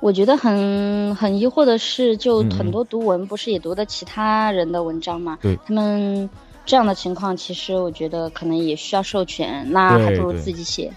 [0.00, 5.38] 我觉得很很疑惑的是，就很多读文不是也读的其他人的文章吗？
[5.40, 6.28] 对，他们
[6.66, 10.92] 这样的情况，其实我觉得可能也需要授权，那还不如自己写。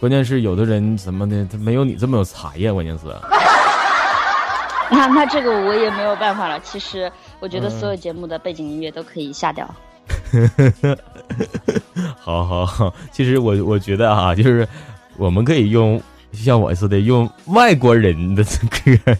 [0.00, 2.72] 关键是有的人怎么的，他没有你这么有才呀！
[2.72, 3.06] 关键是，
[4.90, 6.60] 那那这个我也没有办法了。
[6.60, 9.66] 其实我觉得所有节目的背景音乐都可以下掉。
[12.20, 14.68] 好好好，其实我我觉得啊，就是
[15.16, 15.98] 我们可以用
[16.32, 19.16] 像我似的用外国人的歌。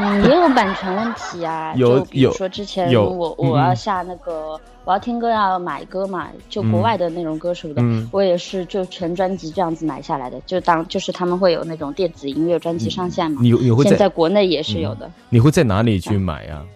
[0.00, 1.74] 嗯，也有版权问题啊。
[1.76, 7.82] 有有说之前我我要下那个我要听歌要买歌嘛，就国外的那种歌手的，
[8.12, 13.40] 我也是就全专辑这样子买下来的，就当就是他们会有那种电子音乐专辑上线嘛。
[13.42, 15.10] 你你会现在国内也是有的。
[15.30, 16.64] 你会在哪里去买呀？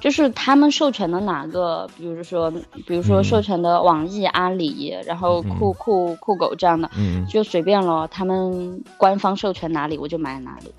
[0.00, 2.50] 就是他们授权的哪个，比如说
[2.88, 6.90] 比如说授权的网易、阿里，然后酷酷酷狗这样的，
[7.28, 8.08] 就随便咯。
[8.10, 10.72] 他们官方授权哪里，我就买哪里。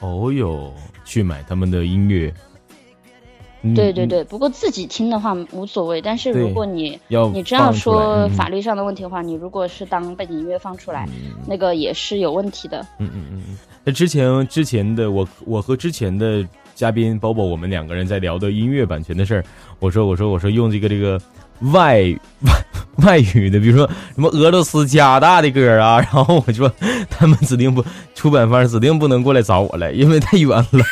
[0.00, 0.72] 哦哟，
[1.04, 2.32] 去买他们的音乐。
[3.74, 6.00] 对对对，不过自己听的话无所谓。
[6.00, 11.08] 但是如果你要你这样说法律上的问题的话，你如果是当背景音乐放出来，
[11.44, 12.80] 那个也是有问题的。
[12.98, 13.58] 嗯嗯嗯嗯。
[13.82, 19.44] 那之前之前的我我和之前的嘉宾包包，我们两个人在聊的音乐版权的事儿，
[19.80, 21.20] 我说我说我说用这个这个
[21.72, 22.02] 外
[22.42, 22.64] 外
[23.06, 26.72] 外语的，比如说什么俄罗斯加大的歌啊，然后我说
[27.08, 30.84] 他们指定不出版方指定不能过来找我来，因为太远了。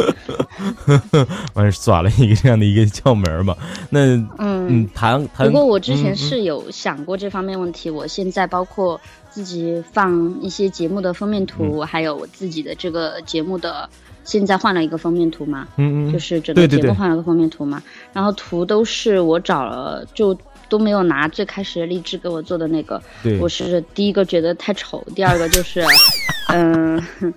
[1.52, 3.54] 完事耍了一个这样的一个窍门嘛？
[3.90, 5.46] 那嗯，谈谈。
[5.46, 7.90] 不过我之前是有想过这方面问题。
[7.90, 8.98] 我现在包括
[9.30, 13.90] 自己放一些节目的封面图，还有我自己的这个节目的，
[14.24, 15.66] 现在换了一个封面图嘛？
[15.76, 17.82] 嗯嗯，就是整个节目换了个封面图嘛。
[18.12, 20.36] 然后图都是我找了，就
[20.68, 23.02] 都没有拿最开始励志给我做的那个。
[23.40, 25.82] 我是第一个觉得太丑，第二个就是，
[26.48, 27.02] 嗯。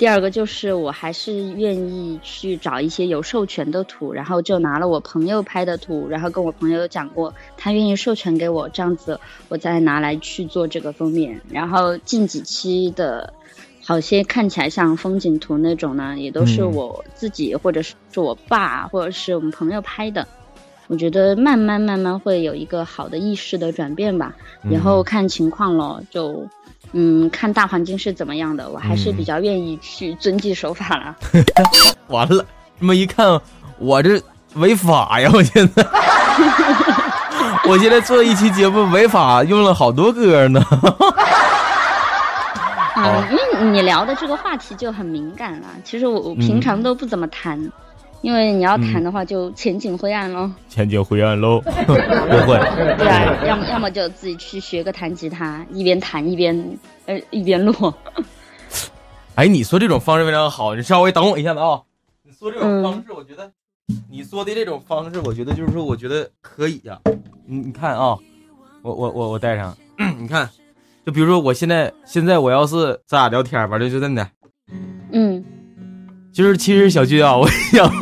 [0.00, 11.38] 第二个就是我还是愿意去找一些有授权的图，然后就拿了我朋友拍的图，然后跟我朋友讲过，他愿意授权给我，这样子我再拿来去做这个封面。
[11.50, 13.30] 然后近几期的，
[13.90, 20.24] 好些看起来像风景图那种呢，也都是我自己或者是我爸或者是我们朋友拍的。
[20.86, 24.32] 我觉得慢慢慢慢会有一个好的意识的转变吧，
[24.70, 26.46] 以后看情况咯，就。
[26.92, 31.16] 嗯，看大环境是怎么样的，我还是比较愿意去遵纪守法了。
[32.06, 32.46] 完了，
[32.78, 33.40] 这么一看，
[33.78, 34.22] 我这
[34.54, 35.28] 违法呀！
[35.34, 35.84] 我现在，
[37.68, 40.60] 我现在做一期节目违法，用了好多歌呢。
[43.02, 45.68] 啊，因为你聊的这个话题就很敏感了。
[45.84, 47.70] 其实我我平常都不怎么谈。
[48.22, 50.50] 因为你要弹的话，就前景灰暗喽。
[50.68, 52.58] 前景灰暗喽， 不会。
[52.98, 57.72] 对啊，要么要么就自己去学个弹吉他，一边弹一边呃一边录。
[59.36, 61.80] 哎，你说这种方式非常好，你稍微等我一下子啊。
[62.22, 63.50] 你说这种方式，我觉得
[64.10, 66.98] 你说的这种方式，我觉得就是说，我觉得可以呀。
[67.46, 68.18] 你你看啊，
[68.82, 69.74] 我我我我带上，
[70.20, 70.46] 你看，
[71.04, 74.26] 就比如说我现在现在我要是咱俩聊天完了就真的，
[75.12, 75.44] 嗯。
[76.32, 77.90] 就是其实小军啊，我想，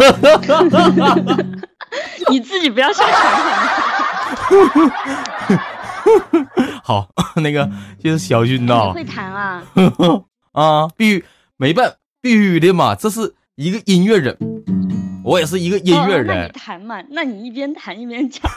[2.28, 3.18] 你自己不要上场。
[6.84, 7.66] 好，那个
[7.98, 9.62] 就是小军呐，会弹啊，
[10.52, 11.24] 啊，必须
[11.56, 14.36] 没办必须的嘛，这是一个音乐人，
[15.24, 16.26] 我也是一个音乐人。
[16.26, 18.42] 那你弹嘛，那你一边弹一边讲。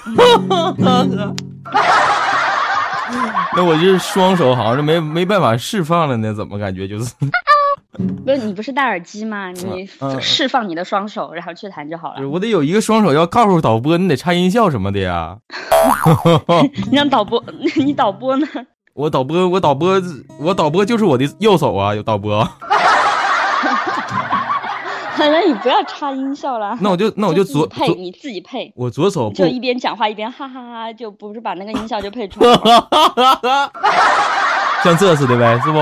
[3.56, 7.14] 那我这双手好像是没没办法释放了呢，怎么感觉就是？
[8.26, 9.52] 不是你不是戴耳机吗？
[9.52, 9.88] 你
[10.22, 12.28] 释放你的双手，然后去弹就好了。
[12.28, 15.38] 我得有一个双手，要告诉导播，你得插音效什么的呀。
[16.90, 17.44] 你让导播，
[17.76, 18.48] 你导播呢？
[18.94, 20.02] 我导播，我导播，
[20.40, 22.48] 我导播就是我的右手啊，有导播。
[25.18, 26.78] 那你不要插音效了。
[26.82, 28.72] 那我就那我就左配，你自己配。
[28.76, 32.50] 我左手就一边讲话一边哈哈哈，就不是把那个音效就配出来。
[34.84, 35.78] 像这似的呗，是不？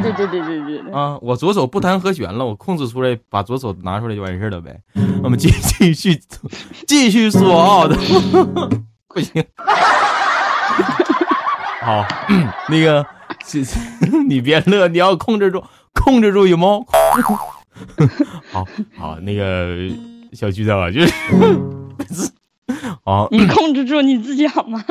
[0.00, 0.92] 对对对对对对。
[0.92, 4.78] 啊，我左手不弹和弦了，我控制出来，把左手拿出来就完事了呗。
[5.24, 6.20] 我们继继续
[6.86, 7.88] 继续说啊，
[9.08, 9.44] 不行。
[11.80, 12.04] 好，
[12.70, 13.04] 那个，
[14.28, 16.78] 你别乐，你要控制住，控制住有吗？
[18.50, 19.88] 好好，那个
[20.32, 22.30] 小区的啊，就 是，
[23.04, 24.82] 好，你控制住你自己好吗？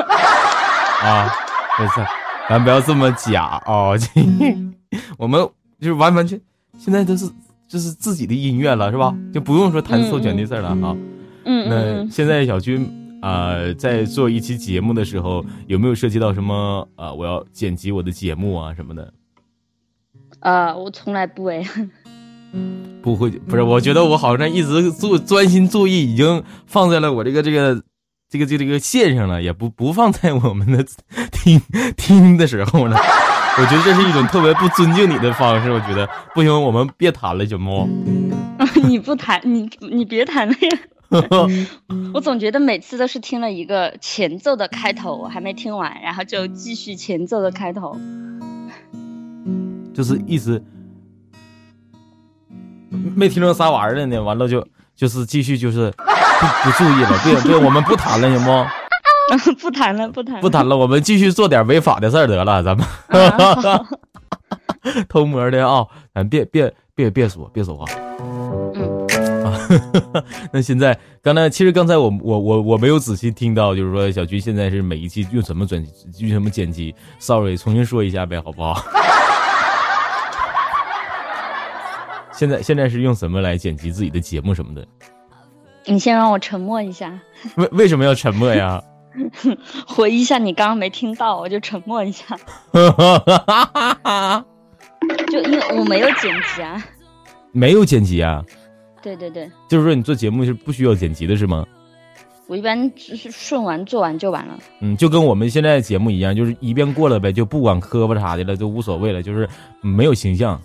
[1.02, 1.30] 啊，
[1.78, 2.00] 没事。
[2.48, 3.96] 咱不要这么假哦，
[5.16, 5.40] 我们
[5.80, 6.38] 就是完完全
[6.76, 7.24] 现在都是
[7.68, 9.14] 就是自己的音乐了，是吧？
[9.32, 10.96] 就不用说弹授权的事了哈。
[11.44, 12.88] 嗯那现在小军
[13.22, 17.12] 啊，在做一期节目的时候，有没有涉及到什么啊？
[17.12, 19.12] 我要剪辑我的节目啊什么的？
[20.40, 21.64] 啊，我从来不哎。
[23.02, 27.82] 不会，不是，我觉得我好像一直做专心注意，已经放在了我这个这个。
[28.32, 30.82] 这个这个这个线上了，也不不放在我们的
[31.30, 31.60] 听
[31.98, 32.96] 听的时候了。
[32.96, 35.70] 我觉得这是一种特别不尊敬你的方式。
[35.70, 37.86] 我觉得不行，我们别谈了，行不？
[38.88, 40.78] 你不谈，你你别谈了呀。
[42.14, 47.94] 我总觉得每次都是听了一个前奏的开头，我还没听完，然后就继续前奏的开头。
[49.92, 50.64] 就是意思
[53.14, 55.92] 没听着啥玩意儿呢，完了就就是继续就是。
[56.42, 58.50] 不不注意了，对对，我们不谈了，行不？
[59.62, 62.84] 不谈了，不谈，不谈了，我们继续做点违法的事儿得了，咱们
[65.08, 67.84] 偷摸的啊，咱别别别别说，别说话。
[68.74, 69.06] 嗯
[69.44, 69.54] 啊，
[70.52, 75.80] 那现在刚才其实刚才我我我我没有仔细听到，就是说小军现在是每一期用什么转
[76.18, 78.84] 用什么剪辑？Sorry，重新说一下呗，好不好？
[82.42, 84.84] 现在现在是用什么来剪辑自己的节目什么的？
[85.84, 87.16] 你先让我沉默一下。
[87.54, 88.82] 为为什么要沉默呀？
[89.86, 92.36] 回忆一下你刚刚没听到，我就沉默一下。
[95.30, 96.84] 就因为我没有剪辑啊。
[97.52, 98.44] 没有剪辑啊？
[99.00, 99.48] 对对对。
[99.68, 101.64] 就是说你做节目是不需要剪辑的是吗？
[102.48, 104.58] 我一般只是顺完做完就完了。
[104.80, 109.48] 嗯，就跟我们现在节目一样，就是一遍过了呗，就不管磕巴啥的了，都无所谓了，就是
[109.80, 110.60] 没有形象。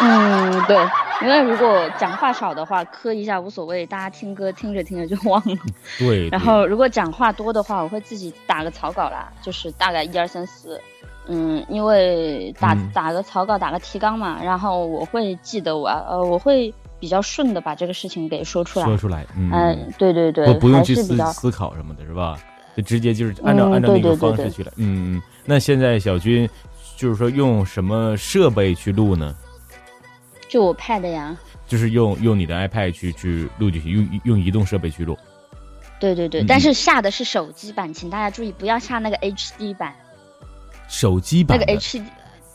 [0.00, 0.76] 嗯，对。
[1.20, 5.56] 因为如果讲话少的话，磕一下无所谓，大家听歌听着听着就忘了。
[5.98, 6.28] 对。
[6.28, 10.80] 然后如果讲话多的话，我会自己打个草稿啦，就是大概一二三四，
[11.26, 18.86] 嗯，因为打打个草稿，打个提纲嘛，然后我会记得我呃，我会比较顺的把这个事情给说出来。
[18.86, 22.38] 说出来，嗯，对对对，不用去思思考什么的，是吧？
[22.76, 24.70] 就直接就是按照按照那个方式去了。
[24.76, 25.22] 嗯嗯。
[25.44, 26.48] 那现在小军
[26.96, 29.34] 就是说用什么设备去录呢？
[30.48, 31.36] 就我 Pad 呀。
[31.66, 35.16] 就是用用你的 iPad 去去录进去，用用移动设备去录。
[36.00, 39.94] 对对对，但是下的是手机版，请大家注意不要下那个 HD 版。
[40.88, 42.02] 手机版那个 HD。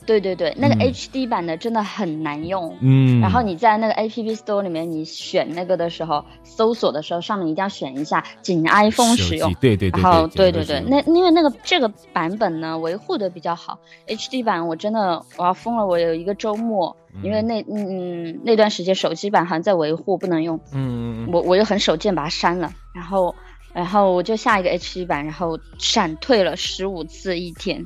[0.05, 2.75] 对对对，那个 HD 版的真的很难用。
[2.81, 9.53] 嗯，然后你在那个 App Store 里面，你选那个的时候，搜索的时候，上面一定要选一下仅 iPhone 使用。
[9.55, 10.01] 对对对。
[10.01, 13.79] 然后对对对，那因为那个这个版本呢，维护的比较好。
[14.07, 20.59] HD 版我真的我要疯了，我有一个周末，因为那嗯那段时间手机版好像在维护，不能用。
[20.73, 23.33] 嗯嗯我我又很手贱把它删了，然后
[23.73, 27.85] 然后我就下一个 HD 版，然后闪退了十五次一天。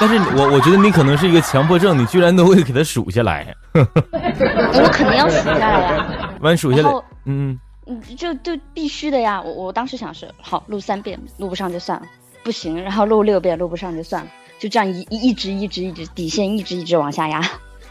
[0.00, 3.54] 但是我我觉得你可能是一个强迫症，你居然都会给它数下来。
[3.74, 6.08] 我肯定要数下来呀。
[6.40, 6.90] 完数下来，
[7.26, 9.42] 嗯嗯，就就必须的呀。
[9.42, 12.06] 我我当时想是，好录三遍，录不上就算了，
[12.42, 17.42] 不行，然后录六遍，录不上就算了，就这样一一直一直一直底线一直一直往下压，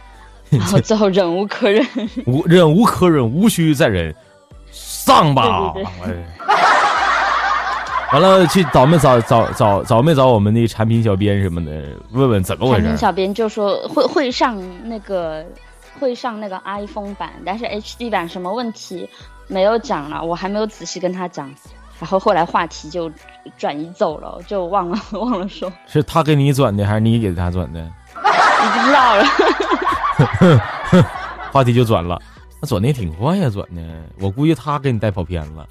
[0.49, 1.85] 然后最后忍无可忍，
[2.25, 4.15] 无忍无可忍，无需再忍，
[4.71, 5.73] 上吧。
[8.11, 11.71] 完了，去找没找找找找没找我们的产品小编什么的，
[12.11, 12.81] 问问怎么回事。
[12.81, 15.45] 产品小编就说会会上那个
[15.99, 19.07] 会上那个 iPhone 版，但是 HD 版什么问题
[19.47, 21.53] 没有讲了，我还没有仔细跟他讲。
[21.99, 23.11] 然后后来话题就
[23.57, 25.71] 转移走了，就忘了 忘了说。
[25.85, 27.79] 是他给你转的，还是你给他转的？
[27.81, 29.25] 你不知道了。
[31.51, 32.19] 话题就转了。
[32.61, 33.81] 那转的也挺快呀，转的，
[34.19, 35.65] 我估计他给你带跑偏了，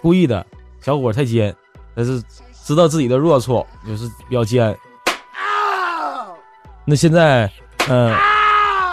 [0.00, 0.44] 故意的，
[0.80, 1.54] 小伙太尖，
[1.94, 2.22] 但是
[2.64, 4.74] 知道自己的弱处，就是比较尖。
[6.84, 7.50] 那现在，
[7.88, 8.14] 嗯，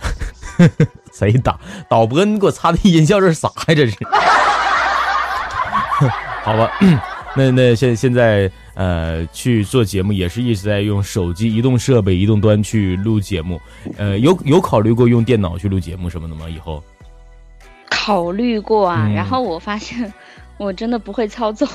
[1.14, 1.58] 谁打
[1.90, 2.24] 导播？
[2.26, 3.54] 你给我插的音效这是啥呀？
[3.68, 3.96] 这是？
[6.44, 6.72] 好吧。
[7.40, 13.62] 那那现现在呃去做节目也是一直在用手机移动设备移动端去录节目，
[13.96, 16.50] 呃有有考虑过用电脑去录节目什么的吗？
[16.50, 16.84] 以后
[17.90, 20.14] 考虑过啊，然后我发现
[20.58, 21.66] 我真的不会操作。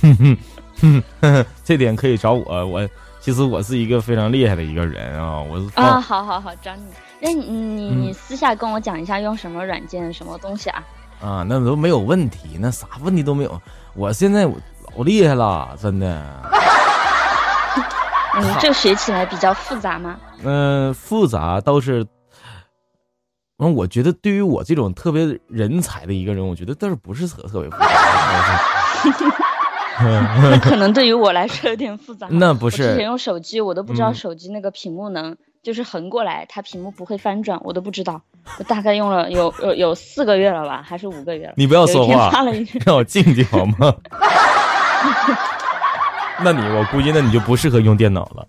[0.00, 0.38] 哼
[1.20, 2.88] 哼这点可以找我，我
[3.20, 6.82] 其实我是一个非常厉害的一个人啊，我是啊，好好好，找你。
[7.20, 10.84] 那你你你私下跟我讲一下用什么软件什么东西啊？
[11.20, 13.60] 啊，那都没有问题，那啥问题都没有。
[13.96, 14.54] 我现在我
[14.96, 16.06] 老厉害了，真的。
[18.36, 20.16] 嗯，这学起来比较复杂吗？
[20.44, 22.06] 嗯，复杂倒是。
[23.58, 27.86] 嗯，我觉得对于我这种特别人才的一个人，我觉得倒是不是特特别复杂。
[29.98, 32.26] 那可能对于我来说有点复杂。
[32.30, 32.76] 那不是。
[32.76, 35.34] 之前用手机，我都不知道手机那个屏幕能。
[35.66, 38.22] 就是横过来，它屏幕不会翻转，我都不知道。
[38.56, 41.54] 我大概用了有有有四个月了吧，还是五个月了？
[41.56, 42.30] 你不要说话，
[42.86, 43.92] 让我静静好吗？
[46.44, 48.46] 那你我估计那你就不适合用电脑了。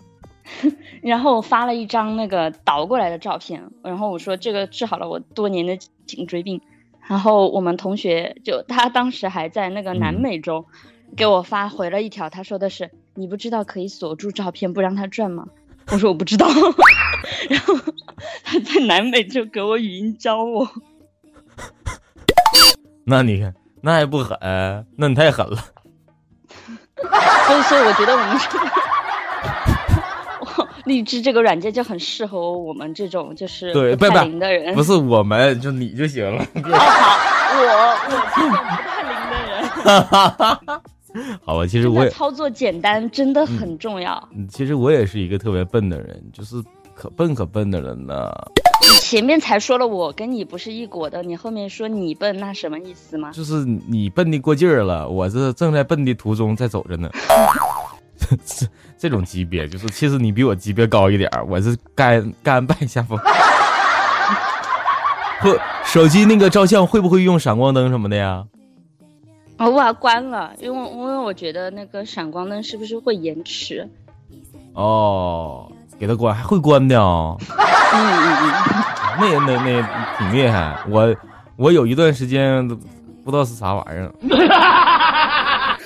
[1.01, 6.61] 然后我发了一张那个倒过来的照片，然后我说这个治好了我多年的颈椎病。
[7.07, 10.63] 然后我们同学就他当时还在那个南美洲，
[11.15, 15.47] 给我发回了一条，他说的是你不知道可以锁住照片不让它转吗？
[15.91, 16.47] 我说我不知道，
[17.49, 17.75] 然后
[18.43, 20.69] 他在南美就给我语音教我。
[23.05, 24.37] 那你看，那还不狠？
[24.97, 25.57] 那你太狠了。
[27.47, 28.59] 所以，所以我觉得我们这
[30.63, 34.75] 个 荔枝这个软件就很适合我们这种就是对不太灵的人。
[34.75, 36.43] 不是我们，就你就行了。
[36.43, 37.17] 好，
[37.55, 40.81] 我我这种不太灵的人。
[41.43, 44.29] 好吧，其实我也操作简单真的很重要。
[44.35, 46.55] 嗯其实我也是一个特别笨的人，就是
[46.95, 48.31] 可笨可笨的人呢。
[48.81, 53.31] 你前面才说了我跟你不是一国的，你后面说你笨，那什么意思吗？
[53.31, 57.09] 就是你笨的过劲儿了，我这正在笨的途中在走着呢。
[58.45, 58.65] 这
[58.97, 63.17] 这种级别，就是其实你比我级别高一点我是甘甘拜下风。
[65.41, 65.55] 不，
[65.85, 68.43] 手机那个照相会不会用闪光灯什么的呀？
[69.65, 73.89] 我把它关了， 因为因为我觉得那个闪光灯是不是会延迟？
[74.73, 77.35] 哦，给它关还会关的啊？
[77.93, 78.53] 嗯嗯嗯，
[79.19, 80.77] 那那那挺厉害。
[80.89, 81.15] 我
[81.55, 82.67] 我有一段时间
[83.23, 84.11] 不知道是啥玩意儿。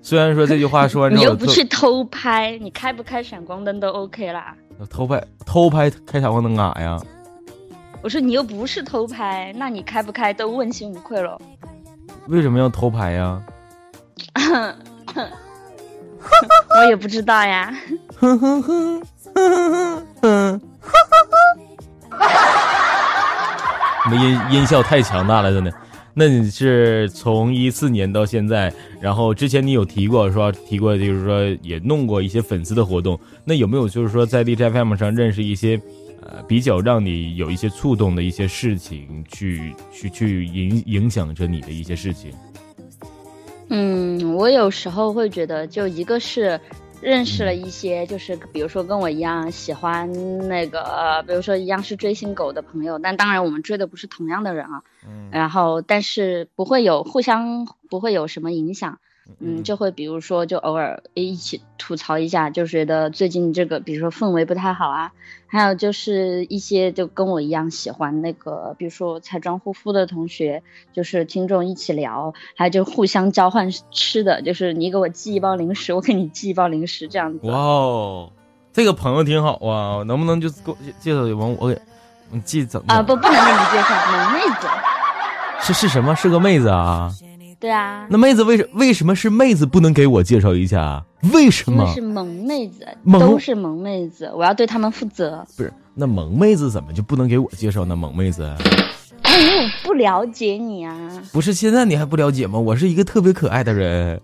[0.00, 4.54] 虽然说这句话说完之后，你又不去偷拍，你开不开闪光灯都 OK 啦。
[4.90, 6.98] 偷拍偷拍开闪光灯干啥呀？
[8.02, 11.38] 我说你又不是偷拍，那你开不开都问心无愧了。
[12.28, 13.42] 为什么要偷拍呀？
[16.78, 17.72] 我也不知道呀。
[24.10, 25.72] 你音音效太强大了，真的。
[26.14, 33.18] 那你是从一四年到现在，然后之前你有提过说提过，就是说也弄过一些粉丝的活动。
[33.44, 35.80] 那有没有就是说在 DJ FM 上认识一些，
[36.22, 42.32] 呃，比较让你有一些触动的一些事情，去去去影影响着你的一些事情？
[43.68, 46.60] 嗯，我有时候会觉得，就一个是。
[47.02, 50.08] 认识了一些，就是比如说跟我一样喜欢
[50.46, 54.84] 那个，比如说一样是追星狗的朋友，但当然我们追的不是同样的人啊。
[55.04, 55.28] 嗯。
[55.32, 59.00] 然后，但是不会有互相不会有什么影响。
[59.38, 65.12] 嗯，就会比如说，就偶尔一起吐槽一下，就觉得最近这个，比如说氛围不太好啊。
[65.46, 70.62] 还有就是一些就跟我一样喜欢那个，比如说彩妆护肤的同学，
[70.94, 77.46] 就是听众一起聊，还有就互相交换吃的，就是你给我寄一包零食，我给你寄一包零食，这样子。
[77.46, 78.32] 哇哦，
[78.72, 81.78] 这个朋友挺好啊，能不能就给我介绍一帮我给
[82.30, 82.94] 你寄怎么？
[82.94, 84.66] 啊不，不能给你介绍，萌妹子。
[85.60, 86.16] 是是什么？
[86.16, 87.12] 是个妹子啊。
[87.62, 91.00] 对啊，那妹子为什为什么是妹子不能给我介绍一下？
[91.32, 91.86] 为什么？
[91.94, 92.84] 是萌妹子，
[93.20, 95.46] 都是萌妹子，我要对他们负责。
[95.56, 97.94] 不是，那萌妹子怎么就不能给我介绍呢？
[97.94, 98.42] 萌妹子，
[99.22, 101.22] 哎，因为我不了解你啊。
[101.32, 102.58] 不是，现在你还不了解吗？
[102.58, 104.20] 我是一个特别可爱的人，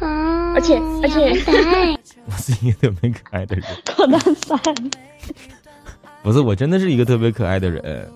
[0.00, 1.36] 而且而且，
[2.24, 3.64] 我是一个特别可爱的人。
[3.84, 4.58] 可难烦。
[6.22, 8.10] 不是，我真的是一个特别可爱的人。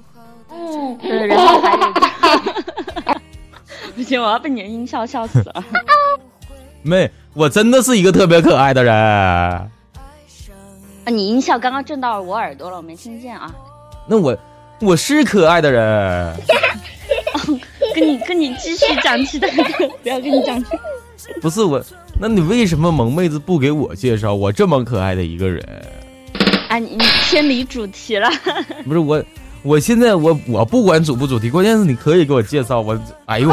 [0.50, 0.98] 嗯，
[1.28, 2.03] 然后还有。
[3.96, 5.64] 不行，我要被你的音效笑死了。
[6.82, 8.94] 妹，我真的是一个特别可爱的人。
[8.94, 9.66] 啊，
[11.06, 13.54] 你音效刚刚震到我耳朵了，我没听见啊。
[14.06, 14.36] 那我
[14.80, 16.36] 我是可爱的人。
[17.94, 20.62] 跟你跟你继续讲其他的，不要跟你讲。
[21.40, 21.82] 不是我，
[22.18, 24.34] 那你为什么萌妹子不给我介绍？
[24.34, 25.62] 我这么可爱的一个人。
[26.68, 28.28] 啊，你你偏离主题了。
[28.84, 29.22] 不是我，
[29.62, 32.98] 我现在我我不管主不主题，关键是你可以给我介绍我。
[33.26, 33.48] 哎呦。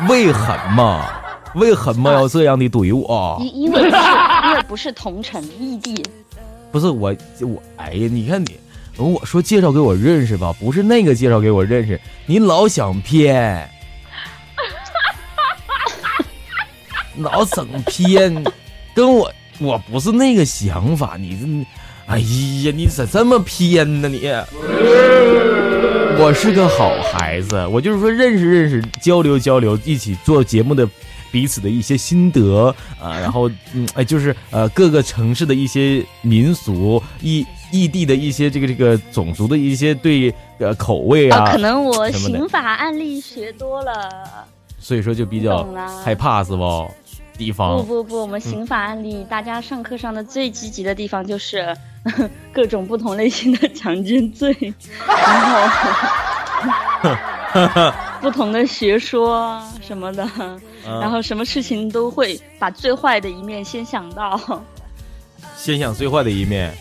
[0.08, 1.04] 为什么？
[1.54, 3.38] 为什么要这样的怼我？
[3.40, 3.96] 因因为不是
[4.48, 6.02] 因为不是同城异地。
[6.72, 8.58] 不是我我哎呀，你看你，
[8.96, 13.70] 我说介绍给我认识吧，不是那个介绍给我认识，你老想偏，
[17.18, 18.42] 老整偏，
[18.92, 19.30] 跟我
[19.60, 21.46] 我不是那个想法，你这，
[22.12, 24.28] 哎呀，你咋这么偏呢你？
[26.18, 30.88] 我是个好孩子，我就是说认识认识，交流交流，一起做节目的
[31.30, 44.46] 彼此的一些心得啊，然后嗯哎，就是呃各个城市的一些民俗，异异地的一些这个这个种族的一些对呃口味啊，可能我刑法案例学多了，
[44.78, 45.66] 所以说就比较
[46.04, 46.90] 害怕是不？
[47.36, 47.78] 地方。
[47.78, 51.76] 不不不，我们刑法案例，大家上课上的最积极的地方就是
[52.52, 54.54] 各种不同类型的强奸罪，
[55.06, 55.40] 然
[57.00, 57.12] 后
[58.20, 60.26] 不同的学说什么的，
[60.84, 64.38] 然后什么事情都会把最坏的一面先想到，
[65.56, 66.72] 先想最坏的一面，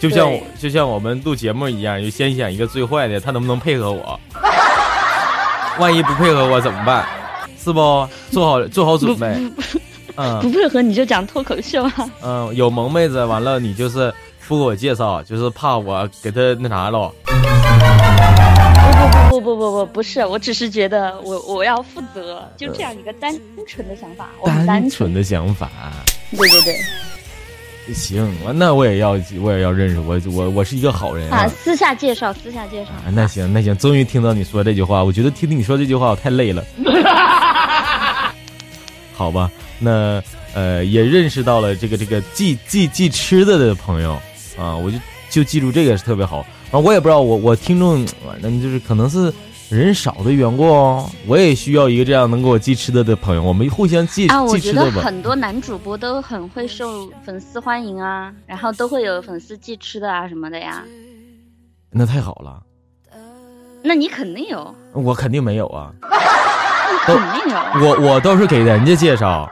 [0.00, 4.18] 就像就像我们录节目一样，就先想一个最坏的，他能不能配合我？
[5.78, 7.06] 万一不配合我怎么办？
[7.58, 9.26] 是不做好做好准备？
[10.16, 11.92] 嗯，不配合你就讲脱口秀啊。
[12.22, 14.14] 嗯，有萌妹子，完了你就是
[14.46, 17.12] 不给我介绍就是怕我给他那啥了
[19.30, 23.34] 不不不不不不不不是我只是觉得我我要负责就这样一个单
[23.66, 25.70] 纯的想法我单纯的想法
[26.30, 26.74] 对对对
[27.94, 36.64] 行那我也要我也要认识我我我是一个好人啊私下介绍私下介绍啊那行那行终于听到你说这句话我觉得听听你说这句话我太累了
[39.12, 40.22] 好吧那
[40.54, 44.18] 呃也认识到了这个这个寄寄寄吃的的朋友
[44.58, 44.98] 啊，我就
[45.30, 46.78] 就记住这个是特别好啊。
[46.78, 49.32] 我也不知道我我听众，反正就是可能是
[49.68, 51.10] 人少的缘故哦。
[51.26, 54.42] 我也需要一个这样能给我寄吃的的朋友，我们互相寄啊。
[54.42, 60.84] 我觉得很多男主播都很会受粉丝欢迎啊，然后都会有粉丝寄吃的啊什么的呀。
[61.90, 62.62] 那太好了。
[63.82, 64.74] 那你肯定有。
[64.92, 65.92] 我肯定没有啊。
[67.04, 67.86] 肯定有。
[67.86, 69.50] 我我倒是给人家介绍。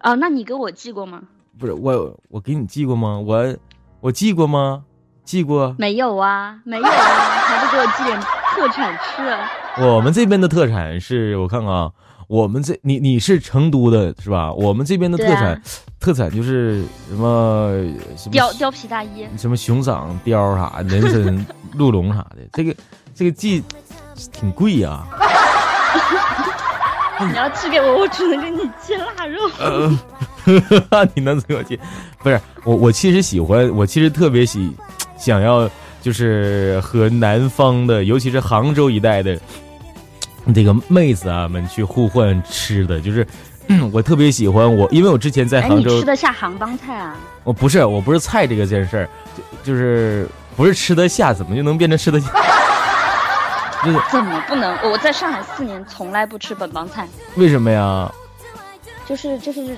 [0.00, 1.22] 哦，那你给我寄过吗？
[1.56, 3.16] 不是我，我给你寄过吗？
[3.24, 3.56] 我，
[4.02, 4.82] 我寄过吗？
[5.24, 5.76] 寄过？
[5.78, 9.80] 没有啊，没有啊， 还不给我寄点特产吃？
[9.80, 11.88] 我们这边的特产是我看看啊，
[12.26, 14.52] 我们这你你是成都的是吧？
[14.54, 15.62] 我们这边的特产，
[16.00, 17.70] 特产就是什么
[18.16, 21.46] 什么貂貂皮大衣，什么熊掌、貂啥、人参、
[21.78, 22.74] 鹿茸啥的，这个
[23.14, 23.62] 这个寄
[24.32, 25.06] 挺贵呀。
[27.30, 29.40] 你要寄给我，我只能给你寄腊肉。
[31.14, 31.78] 你能给我寄？
[32.22, 34.70] 不是我，我其实喜欢，我其实特别喜，
[35.16, 35.70] 想要
[36.00, 39.38] 就是和南方的，尤其是杭州一带的
[40.52, 43.24] 这个妹子啊们去互换吃的，就是
[43.92, 47.16] 我特别喜欢我，因为我之前在杭州吃得下杭帮菜啊？
[47.44, 49.08] 我不是，我不是菜这个件事儿，
[49.62, 52.28] 就就是不是吃得下，怎么就能变成吃得下？
[54.10, 54.76] 怎么不能？
[54.90, 57.08] 我在上海四年，从来不吃本帮菜。
[57.36, 58.10] 为什么呀？
[59.04, 59.76] 就是就是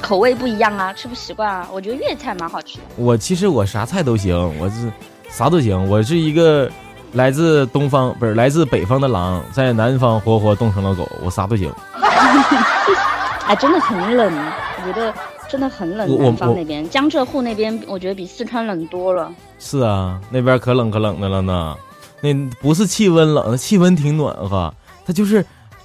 [0.00, 1.68] 口味不一样啊，吃不习惯啊。
[1.70, 2.84] 我觉得粤菜蛮好吃的。
[2.96, 4.90] 我其实我啥菜都行，我是
[5.28, 5.88] 啥都行。
[5.90, 6.70] 我是一个
[7.12, 11.70] 来自东方不是来自北方的狼，在南方活活冻成了狗，我啥都行。
[13.46, 14.32] 哎，真的很冷，
[14.78, 15.12] 我觉得
[15.48, 16.18] 真的很冷。
[16.18, 19.30] 南方那边江浙沪那边，我觉得比四川冷多了。
[19.58, 21.76] 是啊，那边可冷可冷的了呢。
[22.22, 24.72] 那不是气温冷，气温挺暖和，
[25.04, 25.44] 它就是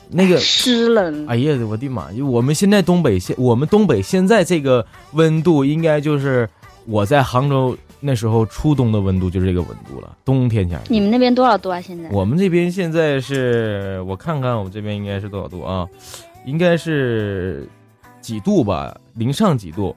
[0.09, 1.25] 那个湿冷。
[1.27, 2.11] 哎呀，我的妈！
[2.13, 6.47] 就我们现在东北现，我们东北现在这个温度，应该就是
[6.85, 10.15] 我在杭州那时候初冬的温度，就是这个温度了。
[10.23, 10.79] 冬天前。
[10.87, 11.81] 你们那边多少度啊？
[11.81, 12.07] 现在？
[12.11, 15.87] 我们这边现在是我看看，我们这边应该是多少度啊？
[16.45, 17.67] 应该是
[18.21, 18.95] 几度吧？
[19.15, 19.95] 零上几度？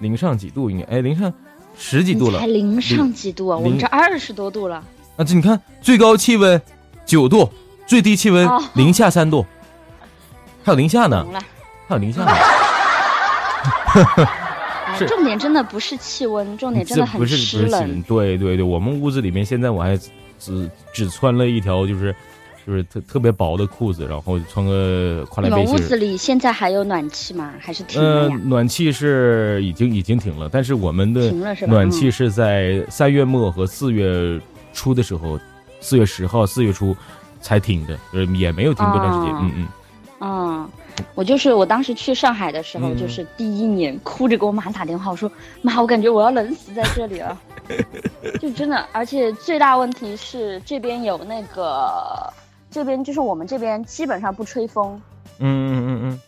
[0.00, 0.70] 零上几度？
[0.70, 1.32] 应该哎，零上
[1.76, 2.38] 十几度了。
[2.40, 3.58] 才零上几度啊？
[3.58, 4.82] 我们这二十多度了。
[5.18, 6.62] 啊，这你看，最高气温
[7.04, 7.50] 九度，
[7.88, 9.44] 最低气温零下三度，
[10.62, 11.26] 还有零下呢，
[11.88, 12.30] 还有零下呢。
[14.96, 18.00] 是重点真的不是气温，重点真的很湿冷。
[18.02, 19.98] 对对对，我们屋子里面现在我还
[20.38, 22.14] 只只穿了一条就是
[22.64, 25.74] 就是特特别薄的裤子，然后穿个跨栏背心。
[25.74, 27.52] 屋子里现在还有暖气吗？
[27.60, 28.40] 还是停了呀？
[28.44, 31.32] 暖气是已经已经停了，但是我们的
[31.66, 34.40] 暖气是在三月末和四月。
[34.78, 35.38] 出的时候，
[35.80, 36.96] 四月十号、四月初
[37.40, 39.34] 才停的，呃，也没有停多长时间。
[39.34, 39.68] 嗯嗯。
[40.20, 40.70] 嗯，
[41.14, 45.30] 我就是我当时去上海的时候，就是第一年，哭着给我妈打电话，我说
[45.62, 47.36] 妈，我感觉我要冷死在这里了。
[48.40, 52.32] 就真的，而且最大问题是这边有那个，
[52.70, 55.00] 这边就是我们这边基本上不吹风。
[55.38, 56.20] 嗯嗯嗯嗯。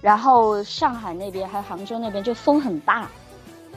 [0.00, 3.08] 然后上海那边还有杭州那边就风很大。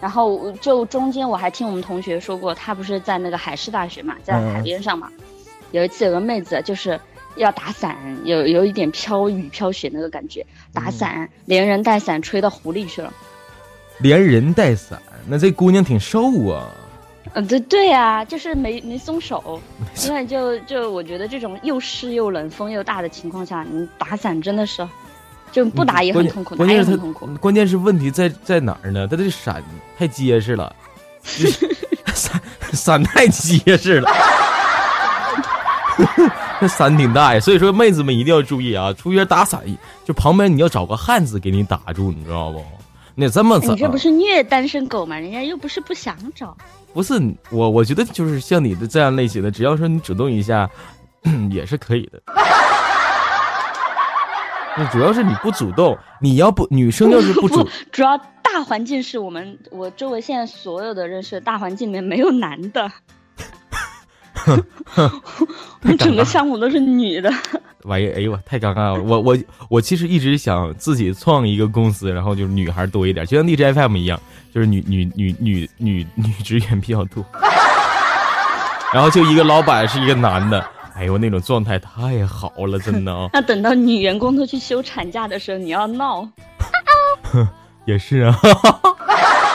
[0.06, 5.10] 然后就中间我还听我们同学说过，他不是在那个海事大学嘛，在海边上嘛。
[5.72, 7.00] 有一次有个妹子就是
[7.38, 13.12] 要打伞，有有一点飘雨飘雪那个感觉，打伞连人带伞吹到湖里去了。
[13.98, 16.70] 连人带伞，那这姑娘挺瘦啊。
[17.34, 19.60] 嗯，对对呀，就是没没松手。
[20.06, 24.88] 因为就就我觉得这种又湿又冷、风又大的情况下，你打伞真的是。
[25.56, 27.26] 就不打也很痛苦，关键是痛苦。
[27.40, 29.08] 关键是问题在在哪儿呢？
[29.08, 29.64] 他这伞
[29.98, 30.76] 太结实了，
[32.14, 32.42] 伞
[32.74, 34.12] 伞太结实了，
[36.60, 37.40] 这伞挺大呀。
[37.40, 38.92] 所以说，妹子们一定要注意啊！
[38.92, 39.62] 出去打伞，
[40.04, 42.62] 就旁边你要找个汉子给你打住，你知道不？
[43.16, 45.18] 你这么你这不是虐单身狗吗？
[45.18, 46.58] 人家又不是不想找。
[46.94, 47.14] 不是
[47.50, 50.70] 我，我觉得就是像你的这样类型的，只要说你主动一下，
[51.50, 52.22] 也是可以的。
[54.78, 62.92] 那主要是你不主动，你要不女生要是不主，主要大环境是我们我周围现在所有的认识的大环境里面没有男的，
[64.46, 67.32] 我们整个项目都是女的。
[67.84, 69.02] 玩意，哎呦我太尴尬了！
[69.02, 69.38] 我我
[69.70, 74.20] 我其实一直想自己创一个公司，然后就是女孩多一点，就像 D J F M 一样，
[74.54, 77.24] 就是女女女女女女职员比较多，
[78.92, 80.68] 然后就一个老板是一个男的。
[80.96, 83.30] 哎呦，那种状态太好了，真的啊！
[83.34, 86.28] 那等到女员工都去休产假的时候，你要闹。
[87.86, 88.40] 也是啊，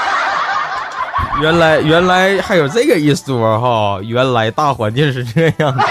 [1.41, 5.83] 原来原来还有这个一说哈，原来大环境是这样的。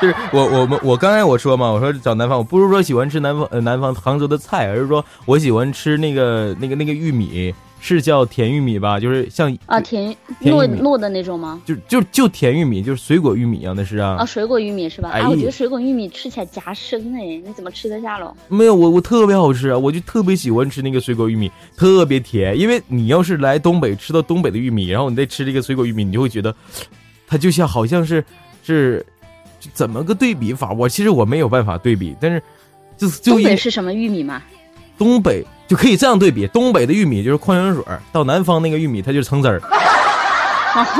[0.00, 7.52] 就是我我们我刚才我说嘛，我说找南方，我不是说喜欢吃南方呃南方杭州的菜，而是说我喜欢吃那个那个那个玉米。
[7.80, 8.98] 是叫甜玉米吧？
[8.98, 11.62] 就是像啊甜糯糯的那种吗？
[11.64, 14.16] 就就就甜玉米，就是水果玉米一样的是啊。
[14.18, 15.10] 啊，水果玉米是吧？
[15.10, 18.34] 啊，我觉得水果玉米吃起来夹生哎，你怎么吃得下喽？
[18.48, 22.58] 没有，我我特别好吃啊，我就特别喜欢吃那个水果玉米，特别甜。
[22.58, 26.54] 因为你要是来东北吃到东北的玉米，然后你再吃这个水果玉米，你就会觉得，
[27.26, 28.24] 它就像好像是
[28.64, 29.04] 是
[29.72, 30.72] 怎么个对比法？
[30.72, 32.42] 我其实我没有办法对比，但是
[32.96, 34.42] 就就东北是什么玉米吗？
[34.98, 35.46] 东北。
[35.68, 39.60] 就可以这样对比，东北的玉米就是矿泉水，到南方那个玉米它就是橙汁儿。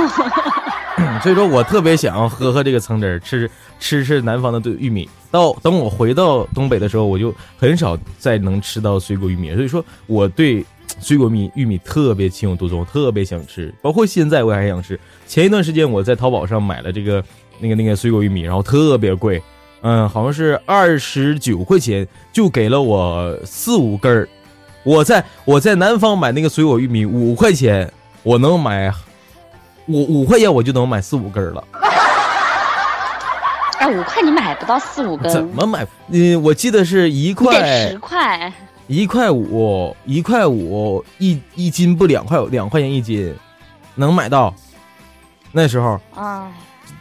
[1.23, 5.09] 所以说我特别想喝喝这个橙汁儿，吃吃吃南方的对玉米。
[5.31, 9.55] 到等我回到东北的时候，我就很少再能吃到水果玉米。
[9.55, 10.63] 所以说我对
[11.01, 13.73] 水果米玉米特别情有独钟，特别想吃。
[13.81, 15.01] 包括现在我还想吃。
[15.27, 17.25] 前一段时间我在淘宝上买了这个
[17.59, 19.43] 那个那个水果玉米，然后特别贵，
[19.83, 24.29] 嗯，好像是二十九块钱就给了我四五根儿。
[24.83, 28.93] 我在我在南方买那个水果玉米五块钱，我能买
[29.87, 31.63] 五五块钱我就能买四五根了。
[33.79, 35.31] 哎，五块你买不到四五根。
[35.31, 35.87] 怎么买？
[36.09, 38.53] 嗯，我记得是一块十块，
[38.89, 43.33] 一块五，一块五一一斤不两块两块钱一斤，
[43.95, 44.53] 能买到。
[45.53, 46.51] 那时候啊，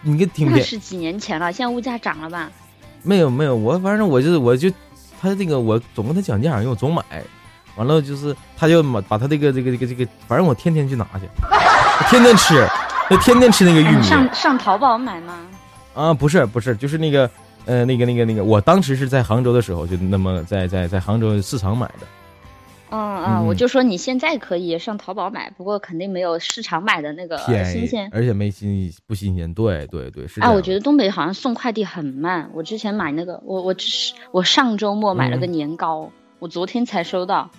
[0.01, 2.49] 你给挺那是几年前了，现在物价涨了吧？
[3.07, 4.69] 没有没有，我反正我就我就
[5.21, 7.03] 他这个我总跟他讲价，因为我总买，
[7.77, 11.27] 完了就是他就把把他这个这个这个这个，反正我天天去拿去，
[12.11, 12.67] 天天吃，
[13.09, 14.03] 就天天吃那个玉米。
[14.03, 15.33] 上上淘宝买吗？
[15.93, 17.29] 啊，不是不是，就是那个
[17.65, 22.05] 呃那个那个那个，我当时是在杭州的时候，就那么在在在杭州市场买的。
[22.89, 29.53] 嗯嗯，我就说你现在可以上淘宝买，不过肯定没有市场买的那个新鲜，而且没新不新鲜。
[29.53, 30.39] 对对对，是。
[30.39, 32.49] 哎，我觉得东北好像送快递很慢。
[32.53, 36.09] 我之前买那个，我我只是我上周末买了个年糕，
[36.39, 37.49] 我昨天才收到，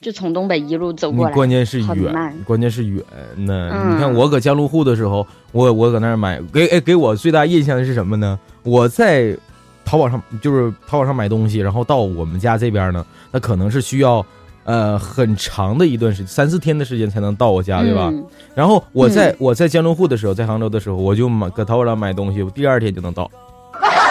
[0.00, 1.34] 就从东北一路走过来。
[1.34, 3.04] 关键是远，关键是远。
[3.36, 8.38] 那你看我搁江路户的时候，我我搁那儿买，给哎给我最大印象的是什么呢？
[8.62, 9.36] 我在
[9.84, 14.24] 淘宝上就是淘宝上买东西，然后到我们家这边呢，那可能是需要。
[14.70, 18.08] 呃，很长的一段时间，三四天的时间才能到我家，对吧？
[18.54, 23.28] 然后我在我在江浙沪的时候，在杭州的时候，我就买搁淘宝上买东西，我第二天就能到。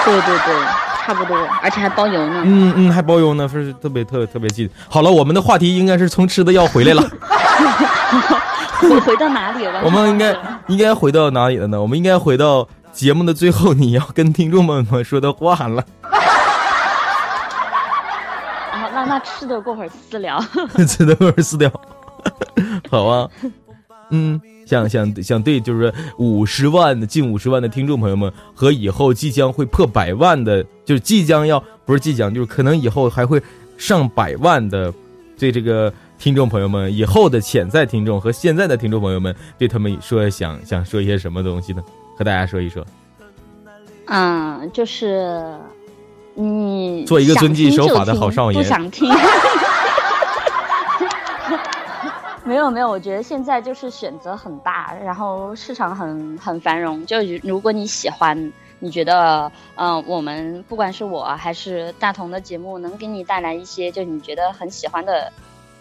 [0.03, 0.66] 对对对，
[1.05, 2.41] 差不多，而且还包邮呢。
[2.43, 4.70] 嗯嗯，还包邮呢，是特别特特别近。
[4.89, 7.10] 好了，我们的话题应该是从吃的要回来了。
[8.82, 9.82] 我回到哪里了？
[9.86, 10.36] 我们应该
[10.68, 11.82] 应该回到哪里了呢？
[11.82, 15.82] 我们应该回到节目的最后，你要跟听众们们说的话了。
[19.06, 20.39] 那吃的过会儿私聊，
[20.88, 21.72] 吃的过会儿私聊，
[22.89, 23.30] 好啊，
[24.12, 33.41] 嗯，想想想对，就是五十万的近五十万的听众朋友们和以后即将会破百万的，就是即将要不是即将，就是可能以后还会
[33.78, 34.93] 上百万的，
[35.38, 41.84] 对这个听众朋友们，以后的潜在听众和现在的听众朋友们，对他们说想想说一些什么东西呢？
[42.18, 42.86] 和大家说一说。
[44.08, 45.58] 嗯，就是。
[46.42, 49.12] 你做一个遵纪守法的好少爷，不想听。
[52.46, 57.06] 没有没有，我觉得现在就是选择很大，然后市场很很繁荣。
[57.06, 65.30] 就如果你喜欢，你觉得嗯，我们不管是我还是大同的节目，能给你带来一些就你觉得很喜欢的、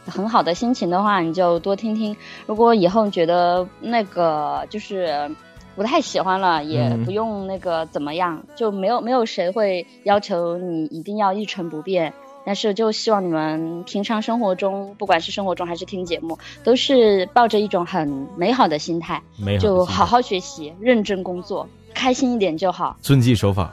[0.09, 2.17] 很好的心情的话，你就多听听。
[2.47, 5.31] 如果以后觉得那个就是。
[5.79, 12.12] 不太喜欢了，也不用那个怎么样，就没有没有谁会要求你一定要一成不变。
[12.45, 19.22] 但是就希望你们平常生活中，不管是生活中还是听节目，都是抱着一种很美好的心态，
[19.61, 22.97] 就好好学习，认真工作，开心一点就好。
[23.01, 23.72] 遵纪守法。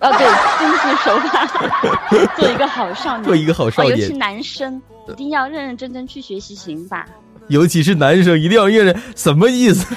[0.00, 0.26] 哦，对，
[0.58, 3.98] 遵纪守法， 做一个好少年，做一个好少年。
[3.98, 7.06] 尤其男生一定要认认真真去学习刑法。
[7.48, 9.96] 尤其是男生一定要认认，什么意思？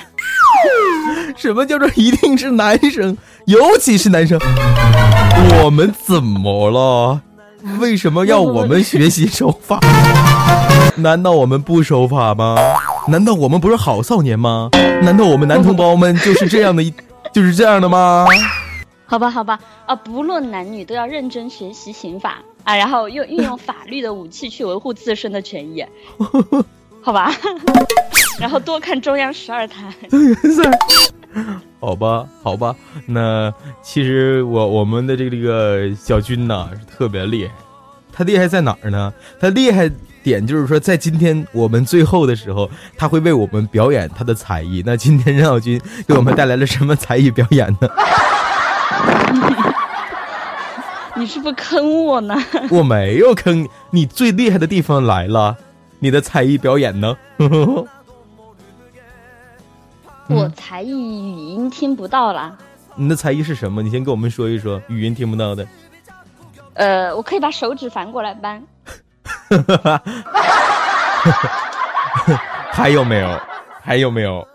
[1.38, 3.18] 什么叫做一定是男生？
[3.46, 4.40] 尤其是男生，
[5.64, 7.22] 我们怎么了？
[7.80, 9.80] 为什么要我们学习守法？
[10.98, 12.56] 难道我们不守法吗？
[13.08, 14.70] 难道我们不是好少年吗？
[15.04, 16.94] 难道我们男同胞们就是这样的一，
[17.34, 18.26] 就是这样的吗？
[19.06, 25.86] 好吧，好吧，啊，不论男女都要认真学习刑法啊，然后用运用法律的武器去维护自身的权益。
[27.02, 27.32] 好吧，
[28.40, 29.94] 然后多看中央十二台。
[31.80, 32.76] 好吧，好吧，
[33.08, 33.52] 那
[33.82, 37.54] 其实我我们的这个这个小军呐是特别厉害，
[38.12, 39.12] 他厉害在哪儿呢？
[39.40, 39.90] 他厉害
[40.22, 44.84] 点就是说，在今天我们最后的时候，他会为我们表演他的才艺。
[44.86, 47.90] 那今天任小军给我们带来了什么才艺表演呢？
[51.16, 52.36] 你是不是坑我呢？
[52.70, 53.70] 我没有坑你，
[54.02, 55.58] 你最厉害的地方来了。
[56.00, 57.16] 你的才艺表演呢？
[60.34, 62.58] 我才艺语音听不到啦。
[62.96, 63.82] 你的才艺是什么？
[63.82, 65.68] 你先跟我们说一说，语音听不到的。
[66.74, 68.64] 呃，我可以把手指反过来扳。
[72.72, 73.40] 还有没有？
[73.82, 74.48] 还有没有？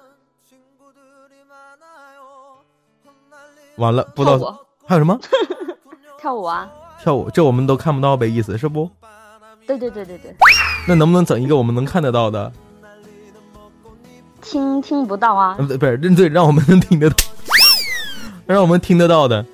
[3.76, 5.18] 完了，不知道还有什么？
[6.18, 6.68] 跳舞啊！
[7.02, 8.90] 跳舞，这我们都看不到呗，意思是不？
[9.66, 10.34] 对对对对对。
[10.88, 12.50] 那能不能整一个我们能看得到的？
[14.46, 15.56] 听听不到啊？
[15.58, 17.16] 不不是认对，让我们能听得到，
[18.46, 19.44] 让我们听得到的。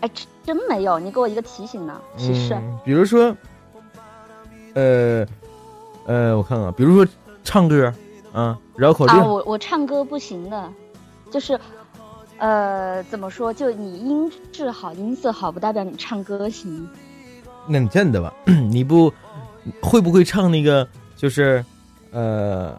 [0.00, 0.10] 哎，
[0.42, 2.56] 真没有，你给我一个提醒呢，提示。
[2.82, 3.36] 比如说，
[4.74, 5.26] 呃
[6.06, 7.06] 呃，我看看，比如说
[7.44, 7.92] 唱歌
[8.32, 9.14] 啊，绕口令。
[9.14, 10.72] 啊，我我唱歌不行的，
[11.30, 11.58] 就是
[12.38, 13.52] 呃，怎么说？
[13.52, 16.88] 就你音质好，音色好，不代表你唱歌行。
[17.66, 18.32] 那你真的吧？
[18.70, 19.12] 你不？
[19.82, 20.86] 会不会唱那个？
[21.16, 21.64] 就是，
[22.12, 22.78] 呃，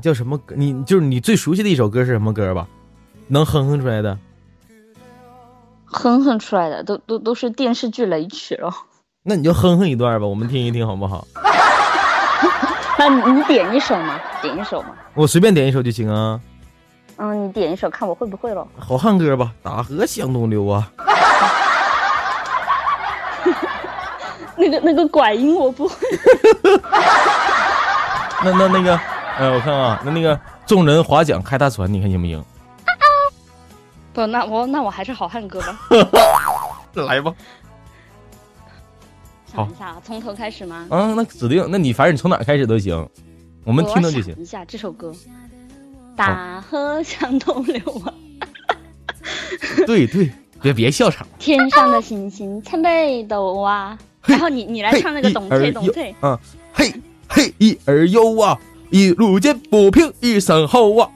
[0.00, 0.54] 叫什么歌？
[0.56, 2.66] 你就是你最熟悉的一首歌是什么歌吧？
[3.28, 4.18] 能哼哼出来的？
[5.86, 8.72] 哼哼出来的，都都都是电视剧雷曲了。
[9.22, 11.26] 那你就哼哼一段吧，我们听一听好不好？
[12.98, 14.88] 那你点一首嘛，点一首嘛。
[15.14, 16.40] 我随便点一首就行啊。
[17.16, 18.66] 嗯，你点一首，看我会不会了。
[18.78, 20.90] 好汉歌吧，大河向东流啊。
[24.56, 25.96] 那个那个拐音我不会。
[28.44, 29.00] 那那那个，
[29.38, 32.42] 呃，我看啊，那那个众人划桨开大船，你看行不行？
[34.12, 35.78] 不，那我那我还是好汉歌吧。
[36.94, 37.34] 来吧。
[39.52, 40.86] 想一下啊，从头开始吗？
[40.90, 43.08] 啊，那指定，那你反正你从哪开始都行，
[43.64, 44.34] 我们听到就行。
[44.38, 45.12] 一下这首歌，
[46.16, 48.14] 大河向东流啊。
[49.86, 50.30] 对对，
[50.60, 51.26] 别别笑场。
[51.38, 56.14] 天上的星星参北斗啊，然后你你来唱那个懂翠懂翠。
[56.22, 56.38] 嗯，
[56.72, 56.94] 嘿
[57.28, 58.56] 嘿一儿游啊，
[58.94, 61.10] 一路见不平一声吼啊。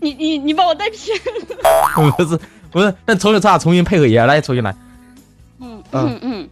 [0.00, 2.10] 你你你把我带偏了。
[2.18, 2.40] 不是
[2.72, 4.74] 不是，那重新咱俩重新配合一下，来重新来。
[5.60, 6.48] 嗯嗯嗯。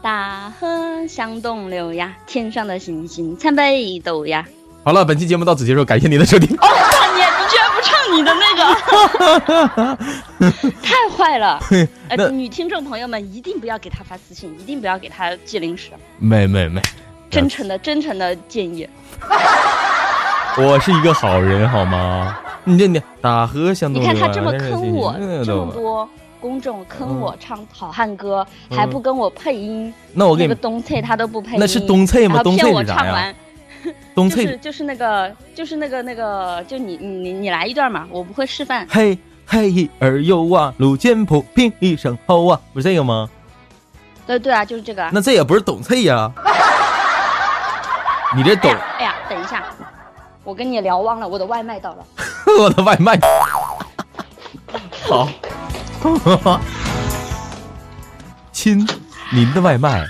[0.00, 4.46] 大河向东流呀，天上的星星参北斗呀。
[4.84, 6.56] 好了，本期节目到此结束，感谢您的收听。
[6.58, 6.68] 哦，
[7.12, 8.54] 你你居然不唱你的那
[10.54, 11.58] 个， 太坏了！
[12.08, 15.90] 呃，女听众朋友们一定不要给他发私信，一定不要给他寄零食。
[16.20, 16.80] 没没没，
[17.30, 18.88] 真诚的真诚的建议。
[20.58, 22.36] 我是一个好人，好吗？
[22.64, 25.14] 你这你大河向东流，你看他这么坑我，
[25.44, 26.08] 这么多。
[26.40, 29.92] 公众坑我唱好汉歌，还不跟我配音。
[30.14, 31.56] 那我给你个东翠他都不配音。
[31.60, 32.42] 那是东翠吗？
[32.42, 33.34] 东翠我唱完。
[34.14, 38.86] 东翠就是就是那个就是那个那个，就你你你你来一段嘛，我不会示范。
[38.90, 43.28] 嘿嘿儿游啊，路见不平一声吼啊，不是这个吗？
[44.26, 45.08] 对对啊，就是这个。
[45.12, 46.32] 那这也不是董翠呀。
[48.36, 48.68] 你这抖？
[48.98, 49.64] 哎呀，等一下，
[50.44, 52.06] 我跟你聊忘了，我的外卖到了。
[52.60, 53.18] 我的外卖。
[55.08, 55.28] 好。
[58.52, 58.86] 亲，
[59.32, 60.06] 您的外卖。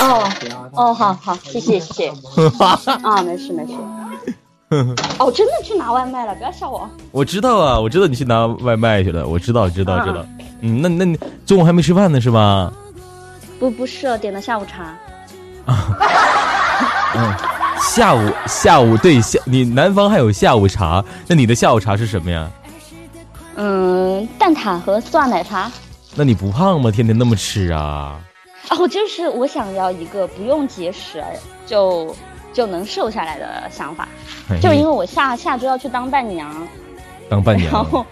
[0.00, 0.28] 哦
[0.72, 2.08] 哦，好好，谢谢谢谢。
[3.04, 3.74] 啊，没事没事。
[5.18, 6.88] 哦，真的去拿外卖了，不要笑我。
[7.10, 10.24] 我知道啊，我知道你去拿外卖去了，我知道知道知道。
[10.62, 12.72] 嗯，那那你中午还没吃饭呢是吧？
[13.60, 14.96] 不不是，点的下午茶。
[17.12, 17.38] 啊。
[17.38, 22.50] 嗯，下午下午对下，你南方还有下午茶，那你的下午茶是什么呀？
[23.56, 25.70] 嗯，蛋挞和酸奶茶。
[26.14, 26.90] 那你不胖吗？
[26.90, 28.20] 天天那么吃啊？
[28.70, 31.22] 哦，就是我想要一个不用节食
[31.66, 32.14] 就
[32.52, 34.08] 就能瘦下来的想法。
[34.60, 36.50] 就因为我下下周要去当伴娘。
[37.28, 37.72] 当伴娘。
[37.72, 38.06] 然后，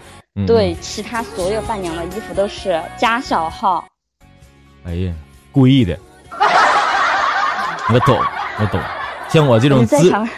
[0.45, 3.83] 对其他所有伴娘的衣服都是加小号。
[4.85, 5.13] 哎呀，
[5.51, 5.97] 故意的。
[7.93, 8.19] 我懂，
[8.61, 8.79] 我懂。
[9.29, 9.97] 像我这种资，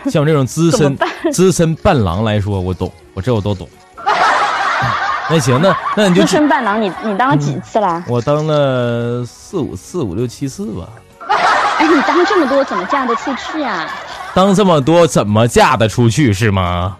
[0.09, 0.97] 像我这种资深
[1.33, 3.67] 资深伴郎来说，我懂，我这我都懂。
[5.29, 8.03] 那行，那那你就资深伴郎，你你当了几次啦？
[8.07, 10.87] 我当了四五四，五六七次吧。
[11.79, 13.89] 哎，你当这么多，怎么嫁得出去啊？
[14.35, 16.95] 当这么多，怎么嫁得出去是吗？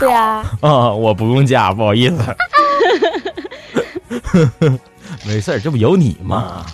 [0.00, 0.44] 对啊。
[0.60, 2.16] 啊，我不用嫁，不好意思。
[5.24, 6.64] 没事这不有你吗？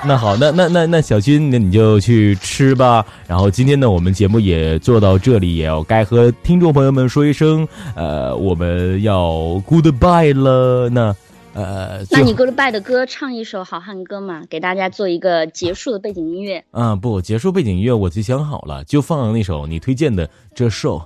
[0.06, 3.04] 那好，那那那那小军，那你就去吃吧。
[3.26, 9.28] 然后今天呢，我们节目也做到这里，也要该和听众朋友们说一声，呃，我们要
[9.68, 10.88] goodbye 了。
[10.88, 11.14] 那
[11.54, 16.64] 呃，那你 goodbye 的歌唱一首好汉歌嘛，给大家做一个结束的背景音乐。
[16.70, 21.02] 嗯，不，结束背景音乐我就想好了，就放那首你推荐的这首，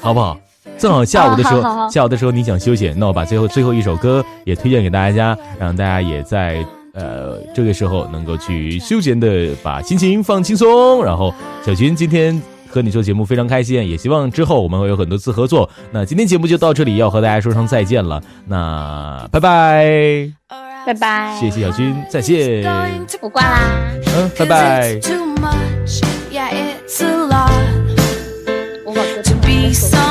[0.00, 0.40] 好不好？
[0.78, 6.64] 正好下午的时候，下午的时候你想休息，那我把最后最后一首歌也推荐给大家，让大家也在
[6.94, 11.04] 呃这个时候能够去休闲的把心情放轻松。
[11.04, 15.68] 然后小军今天和你做节目非常开心，也希望之后我们会有很多次合作。
[15.90, 18.22] 那今天节目就到这里，要和大家说声再见了。
[18.46, 20.30] 那拜拜，
[20.86, 22.62] 拜拜，谢谢小军，再见，
[23.20, 23.60] 我挂啦，
[24.16, 25.00] 嗯，拜拜。
[29.70, 30.07] show